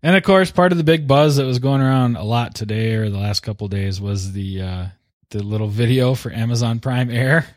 And 0.03 0.15
of 0.15 0.23
course, 0.23 0.51
part 0.51 0.71
of 0.71 0.77
the 0.77 0.83
big 0.83 1.07
buzz 1.07 1.37
that 1.37 1.45
was 1.45 1.59
going 1.59 1.81
around 1.81 2.15
a 2.15 2.23
lot 2.23 2.53
today 2.53 2.93
or 2.93 3.09
the 3.09 3.17
last 3.17 3.39
couple 3.41 3.65
of 3.65 3.71
days 3.71 3.99
was 3.99 4.33
the 4.33 4.61
uh 4.61 4.85
the 5.29 5.43
little 5.43 5.67
video 5.67 6.13
for 6.13 6.31
Amazon 6.31 6.79
Prime 6.79 7.09
Air. 7.09 7.47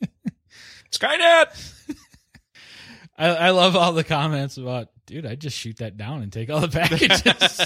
Skynet! 0.90 1.72
I, 3.18 3.28
I 3.28 3.50
love 3.50 3.76
all 3.76 3.92
the 3.92 4.04
comments 4.04 4.58
about, 4.58 4.88
dude, 5.06 5.26
I'd 5.26 5.40
just 5.40 5.56
shoot 5.56 5.78
that 5.78 5.96
down 5.96 6.22
and 6.22 6.32
take 6.32 6.50
all 6.50 6.60
the 6.60 6.68
packages. 6.68 7.60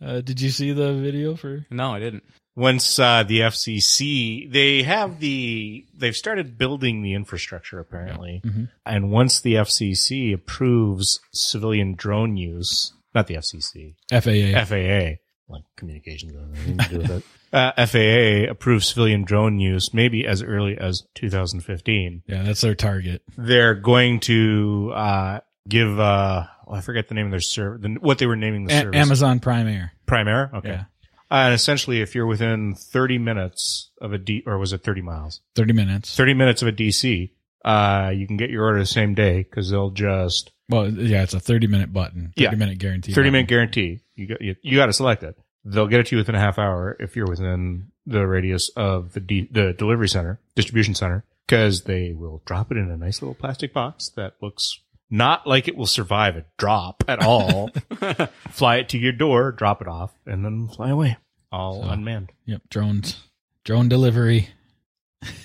uh, 0.04 0.20
did 0.20 0.40
you 0.40 0.50
see 0.50 0.72
the 0.72 0.94
video 0.94 1.36
for? 1.36 1.64
No, 1.70 1.94
I 1.94 2.00
didn't. 2.00 2.24
Once 2.56 2.98
uh, 2.98 3.22
the 3.22 3.40
FCC, 3.40 4.50
they 4.50 4.82
have 4.82 5.20
the, 5.20 5.84
they've 5.94 6.16
started 6.16 6.56
building 6.56 7.02
the 7.02 7.12
infrastructure 7.14 7.78
apparently. 7.78 8.40
Mhm. 8.44 8.68
And 8.86 9.10
once 9.10 9.40
the 9.40 9.54
FCC 9.56 10.32
approves 10.32 11.20
civilian 11.32 11.94
drone 11.94 12.36
use, 12.38 12.94
not 13.14 13.26
the 13.26 13.34
FCC, 13.36 13.94
FAA. 14.10 14.64
FAA, 14.64 15.18
like 15.48 15.64
communications, 15.76 16.32
to 16.32 16.88
do 16.88 16.98
with 16.98 17.10
it. 17.10 17.22
Uh, 17.52 17.86
FAA 17.86 18.50
approves 18.50 18.88
civilian 18.88 19.22
drone 19.22 19.58
use 19.60 19.94
maybe 19.94 20.26
as 20.26 20.42
early 20.42 20.76
as 20.76 21.04
2015. 21.14 22.22
yeah, 22.26 22.42
that's 22.42 22.60
their 22.60 22.74
target. 22.74 23.22
They're 23.38 23.74
going 23.76 24.20
to 24.20 24.92
uh, 24.94 25.40
give, 25.66 25.98
uh, 25.98 26.44
oh, 26.66 26.74
I 26.74 26.80
forget 26.80 27.08
the 27.08 27.14
name 27.14 27.26
of 27.26 27.30
their 27.30 27.40
service, 27.40 27.80
the, 27.82 27.88
what 28.00 28.18
they 28.18 28.26
were 28.26 28.36
naming 28.36 28.64
the 28.66 28.74
A- 28.74 28.80
service. 28.82 29.00
Amazon 29.00 29.38
Prime 29.40 29.68
Air. 29.68 29.92
Prime 30.06 30.28
Air? 30.28 30.50
Okay. 30.54 30.68
Yeah. 30.70 30.84
Uh, 31.30 31.34
and 31.50 31.54
essentially, 31.54 32.00
if 32.00 32.14
you're 32.14 32.26
within 32.26 32.74
30 32.74 33.18
minutes 33.18 33.90
of 34.00 34.12
a 34.12 34.18
D, 34.18 34.42
or 34.46 34.58
was 34.58 34.72
it 34.72 34.82
30 34.82 35.02
miles? 35.02 35.40
30 35.56 35.72
minutes. 35.72 36.16
30 36.16 36.34
minutes 36.34 36.62
of 36.62 36.68
a 36.68 36.72
DC, 36.72 37.30
uh, 37.64 38.12
you 38.14 38.26
can 38.26 38.36
get 38.36 38.50
your 38.50 38.64
order 38.64 38.78
the 38.78 38.86
same 38.86 39.14
day 39.14 39.38
because 39.38 39.70
they'll 39.70 39.90
just 39.90 40.52
Well, 40.68 40.88
yeah, 40.90 41.22
it's 41.22 41.34
a 41.34 41.40
30 41.40 41.66
minute 41.66 41.92
button. 41.92 42.32
30 42.36 42.42
Yeah. 42.42 42.50
minute 42.52 42.78
guarantee. 42.78 43.12
30 43.12 43.22
button. 43.28 43.32
minute 43.32 43.48
guarantee. 43.48 44.00
You 44.14 44.26
got, 44.28 44.40
you, 44.40 44.54
you 44.62 44.76
got 44.76 44.86
to 44.86 44.92
select 44.92 45.22
it. 45.24 45.36
They'll 45.64 45.88
get 45.88 45.98
it 46.00 46.06
to 46.06 46.16
you 46.16 46.18
within 46.18 46.36
a 46.36 46.40
half 46.40 46.58
hour 46.60 46.96
if 47.00 47.16
you're 47.16 47.26
within 47.26 47.88
the 48.06 48.24
radius 48.26 48.68
of 48.76 49.12
the 49.14 49.20
D, 49.20 49.48
the 49.50 49.72
delivery 49.72 50.08
center, 50.08 50.38
distribution 50.54 50.94
center, 50.94 51.24
because 51.46 51.82
they 51.82 52.12
will 52.12 52.40
drop 52.46 52.70
it 52.70 52.76
in 52.78 52.88
a 52.88 52.96
nice 52.96 53.20
little 53.20 53.34
plastic 53.34 53.72
box 53.72 54.10
that 54.10 54.34
looks 54.40 54.80
not 55.10 55.46
like 55.46 55.68
it 55.68 55.76
will 55.76 55.86
survive 55.86 56.36
a 56.36 56.44
drop 56.58 57.04
at 57.08 57.22
all. 57.22 57.70
fly 58.50 58.76
it 58.76 58.88
to 58.90 58.98
your 58.98 59.12
door, 59.12 59.52
drop 59.52 59.80
it 59.82 59.88
off, 59.88 60.12
and 60.26 60.44
then 60.44 60.68
fly 60.68 60.90
away, 60.90 61.16
all 61.52 61.82
So- 61.82 61.88
unmanned. 61.90 62.32
Yep. 62.46 62.62
Drones. 62.70 63.22
Drone 63.64 63.88
delivery. 63.88 64.48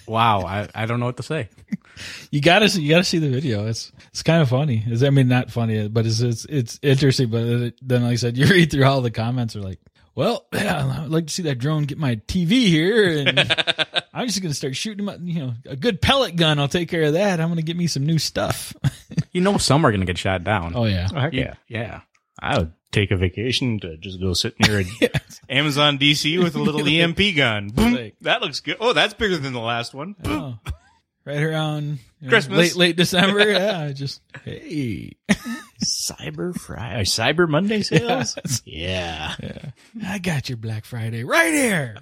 Wow, 0.05 0.41
I, 0.45 0.67
I 0.75 0.85
don't 0.85 0.99
know 0.99 1.05
what 1.07 1.17
to 1.17 1.23
say. 1.23 1.49
You 2.31 2.39
gotta 2.41 2.69
see, 2.69 2.81
you 2.81 2.89
gotta 2.89 3.03
see 3.03 3.19
the 3.19 3.29
video. 3.29 3.67
It's, 3.67 3.91
it's 4.07 4.23
kind 4.23 4.41
of 4.41 4.49
funny. 4.49 4.81
It's, 4.87 5.03
I 5.03 5.09
mean, 5.09 5.27
not 5.27 5.51
funny, 5.51 5.87
but 5.89 6.05
it's, 6.05 6.21
it's, 6.21 6.45
it's 6.45 6.79
interesting. 6.81 7.29
But 7.29 7.73
then, 7.81 8.03
like 8.03 8.13
I 8.13 8.15
said, 8.15 8.37
you 8.37 8.45
read 8.47 8.71
through 8.71 8.85
all 8.85 9.01
the 9.01 9.11
comments 9.11 9.55
are 9.57 9.61
like, 9.61 9.77
well, 10.15 10.47
yeah, 10.53 11.01
I'd 11.03 11.09
like 11.09 11.27
to 11.27 11.33
see 11.33 11.43
that 11.43 11.59
drone 11.59 11.83
get 11.83 11.97
my 11.99 12.15
TV 12.15 12.67
here. 12.67 13.27
And 13.27 13.39
I'm 14.13 14.25
just 14.25 14.41
going 14.41 14.51
to 14.51 14.55
start 14.55 14.75
shooting 14.75 15.05
my, 15.05 15.17
you 15.21 15.39
know, 15.41 15.53
a 15.65 15.75
good 15.75 16.01
pellet 16.01 16.37
gun. 16.37 16.57
I'll 16.59 16.69
take 16.69 16.89
care 16.89 17.03
of 17.03 17.13
that. 17.13 17.39
I'm 17.41 17.49
going 17.49 17.57
to 17.57 17.63
get 17.63 17.77
me 17.77 17.87
some 17.87 18.05
new 18.05 18.17
stuff. 18.17 18.73
You 19.31 19.41
know, 19.41 19.57
some 19.57 19.85
are 19.85 19.91
going 19.91 20.01
to 20.01 20.05
get 20.07 20.17
shot 20.17 20.43
down. 20.43 20.73
oh, 20.75 20.85
yeah. 20.85 21.07
Oh, 21.13 21.19
heck 21.19 21.33
You- 21.33 21.41
yeah. 21.41 21.53
yeah. 21.67 22.01
I 22.41 22.57
would 22.57 22.73
take 22.91 23.11
a 23.11 23.15
vacation 23.17 23.79
to 23.81 23.97
just 23.97 24.19
go 24.19 24.33
sit 24.33 24.55
near 24.59 24.79
an 24.79 24.87
Amazon 25.49 25.97
DC 25.99 26.41
with 26.41 26.55
a 26.55 26.59
little 26.59 26.85
EMP 26.87 27.19
gun. 27.35 27.69
Boom. 27.69 28.11
That 28.21 28.41
looks 28.41 28.59
good. 28.61 28.77
Oh, 28.79 28.93
that's 28.93 29.13
bigger 29.13 29.37
than 29.37 29.53
the 29.53 29.59
last 29.59 29.93
one. 29.93 30.15
Oh, 30.25 30.57
right 31.25 31.41
around 31.43 31.83
you 32.19 32.27
know, 32.27 32.29
Christmas. 32.29 32.57
late, 32.57 32.75
late 32.75 32.95
December. 32.95 33.51
yeah. 33.51 33.91
Just, 33.91 34.21
hey. 34.43 35.17
Cyber 35.83 36.53
Friday, 36.55 37.03
Cyber 37.03 37.47
Monday 37.47 37.81
sales. 37.83 38.37
yeah. 38.65 39.35
I 40.05 40.17
got 40.19 40.49
your 40.49 40.57
Black 40.57 40.85
Friday 40.85 41.23
right 41.23 41.53
here. 41.53 41.97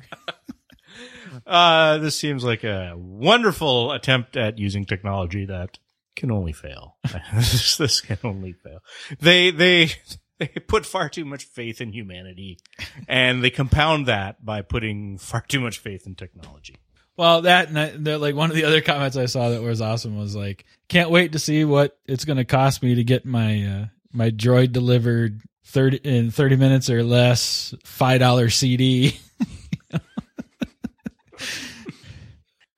Uh, 1.46 1.98
this 2.00 2.16
seems 2.18 2.44
like 2.44 2.64
a 2.64 2.94
wonderful 2.98 3.92
attempt 3.92 4.36
at 4.38 4.58
using 4.58 4.86
technology 4.86 5.46
that 5.46 5.78
can 6.20 6.32
only 6.32 6.54
fail. 6.54 6.98
this, 7.34 7.78
this 7.78 8.02
can 8.02 8.18
only 8.24 8.54
fail. 8.54 8.80
They, 9.20 9.52
they, 9.52 9.92
they 10.40 10.48
put 10.48 10.86
far 10.86 11.10
too 11.10 11.26
much 11.26 11.46
faith 11.46 11.82
in 11.82 11.92
humanity 11.92 12.60
and 13.08 13.44
they 13.44 13.50
compound 13.50 14.06
that 14.06 14.46
by 14.46 14.62
putting 14.62 15.18
far 15.18 15.42
too 15.42 15.60
much 15.60 15.80
faith 15.80 16.06
in 16.06 16.16
technology. 16.16 16.76
Well, 17.18 17.42
that 17.42 17.68
and 17.68 18.08
I, 18.08 18.16
like 18.16 18.36
one 18.36 18.50
of 18.50 18.56
the 18.56 18.64
other 18.64 18.80
comments 18.80 19.18
I 19.18 19.26
saw 19.26 19.50
that 19.50 19.62
was 19.62 19.82
awesome 19.82 20.18
was 20.18 20.38
like, 20.38 20.66
can't 20.88 21.10
wait 21.10 21.34
to 21.34 21.40
see 21.40 21.66
what 21.66 21.98
it's 22.06 22.24
going 22.24 22.38
to 22.38 22.46
cost 22.46 22.82
me 22.82 22.96
to 22.96 23.04
get 23.04 23.26
my 23.26 23.66
uh, 23.66 23.86
my 24.14 24.32
droid 24.32 24.72
delivered 24.72 25.42
thirty 25.66 25.98
in 25.98 26.32
thirty 26.32 26.56
minutes 26.56 26.90
or 26.90 27.04
less 27.04 27.76
five 27.84 28.22
dollar 28.22 28.50
CD. 28.50 29.20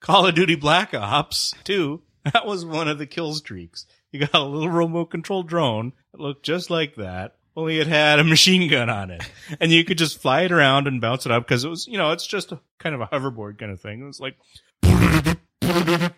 Call 0.00 0.26
of 0.26 0.34
Duty 0.34 0.56
Black 0.56 0.94
Ops 0.94 1.54
2, 1.62 2.02
that 2.32 2.46
was 2.46 2.64
one 2.64 2.88
of 2.88 2.98
the 2.98 3.06
kill 3.06 3.34
streaks. 3.34 3.86
You 4.10 4.20
got 4.20 4.34
a 4.34 4.42
little 4.44 4.68
remote 4.68 5.06
control 5.06 5.42
drone 5.42 5.92
that 6.12 6.20
looked 6.20 6.44
just 6.44 6.70
like 6.70 6.96
that, 6.96 7.36
only 7.56 7.78
it 7.78 7.86
had 7.86 8.18
a 8.18 8.24
machine 8.32 8.68
gun 8.68 8.88
on 8.90 9.10
it. 9.10 9.22
And 9.60 9.72
you 9.72 9.84
could 9.84 9.98
just 9.98 10.20
fly 10.20 10.42
it 10.42 10.52
around 10.52 10.86
and 10.86 11.00
bounce 11.00 11.26
it 11.26 11.32
up 11.32 11.44
because 11.44 11.64
it 11.64 11.68
was, 11.68 11.86
you 11.86 11.98
know, 11.98 12.12
it's 12.12 12.26
just 12.26 12.52
a 12.52 12.60
kind 12.78 12.94
of 12.94 13.00
a 13.00 13.06
hoverboard 13.06 13.58
kind 13.58 13.72
of 13.72 13.80
thing. 13.80 14.02
It 14.02 14.06
was 14.06 14.20
like, 14.20 14.36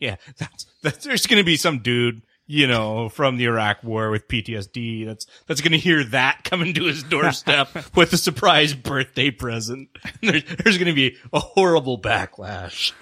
yeah, 0.00 0.16
that's, 0.36 0.66
that's, 0.82 1.04
there's 1.04 1.26
going 1.26 1.40
to 1.40 1.44
be 1.44 1.56
some 1.56 1.78
dude, 1.80 2.22
you 2.46 2.66
know, 2.66 3.08
from 3.08 3.36
the 3.36 3.44
Iraq 3.44 3.82
war 3.82 4.10
with 4.10 4.28
PTSD 4.28 5.06
that's, 5.06 5.26
that's 5.46 5.60
going 5.60 5.72
to 5.72 5.78
hear 5.78 6.04
that 6.04 6.44
coming 6.44 6.74
to 6.74 6.84
his 6.84 7.02
doorstep 7.02 7.68
with 7.94 8.12
a 8.12 8.16
surprise 8.16 8.74
birthday 8.74 9.30
present. 9.30 9.88
There's, 10.20 10.44
there's 10.44 10.78
going 10.78 10.88
to 10.88 10.94
be 10.94 11.16
a 11.32 11.40
horrible 11.40 12.00
backlash. 12.00 12.92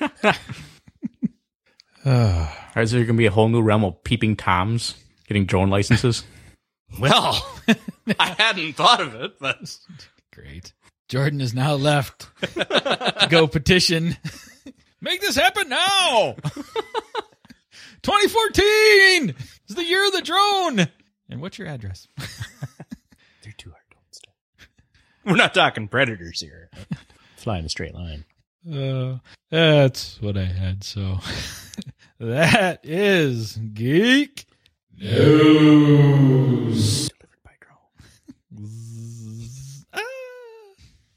Or 2.05 2.83
is 2.83 2.93
there 2.93 3.01
going 3.01 3.17
to 3.17 3.19
be 3.19 3.27
a 3.27 3.31
whole 3.31 3.49
new 3.49 3.61
realm 3.63 3.85
of 3.85 4.03
peeping 4.05 4.37
toms 4.37 4.95
getting 5.27 5.47
drone 5.47 5.71
licenses? 5.71 6.25
Well, 6.99 7.47
I 8.19 8.35
hadn't 8.37 8.73
thought 8.73 9.01
of 9.01 9.15
it, 9.15 9.39
but 9.39 9.79
great. 10.35 10.73
Jordan 11.09 11.41
is 11.41 11.55
now 11.55 11.75
left 11.75 12.27
to 12.43 13.29
go 13.31 13.47
petition. 13.47 14.17
Make 15.01 15.21
this 15.21 15.37
happen 15.37 15.69
now. 15.69 16.35
2014 18.11 19.35
is 19.69 19.77
the 19.77 19.85
year 19.85 20.05
of 20.05 20.13
the 20.13 20.21
drone. 20.21 20.89
And 21.29 21.41
what's 21.41 21.59
your 21.59 21.69
address? 21.69 22.09
they're 22.19 23.53
too 23.57 23.71
hard 23.71 23.85
to 23.93 23.97
understand. 23.99 24.35
We're 25.25 25.37
not 25.37 25.55
talking 25.55 25.87
predators 25.87 26.41
here. 26.41 26.71
Fly 27.37 27.59
in 27.59 27.67
a 27.67 27.69
straight 27.69 27.95
line. 27.95 28.25
Uh, 28.69 29.19
that's 29.49 30.21
what 30.21 30.37
I 30.37 30.47
had. 30.47 30.83
So 30.83 31.19
that 32.19 32.81
is 32.83 33.59
geek 33.75 34.45
news. 34.99 37.11
Delivered 37.11 37.45
by 37.45 37.53
drone. 37.61 37.79
Ah. 39.95 40.01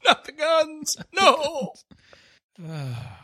Not 0.04 0.24
the 0.24 0.32
guns. 0.32 0.96
No. 1.12 1.72
Ah. 2.64 3.23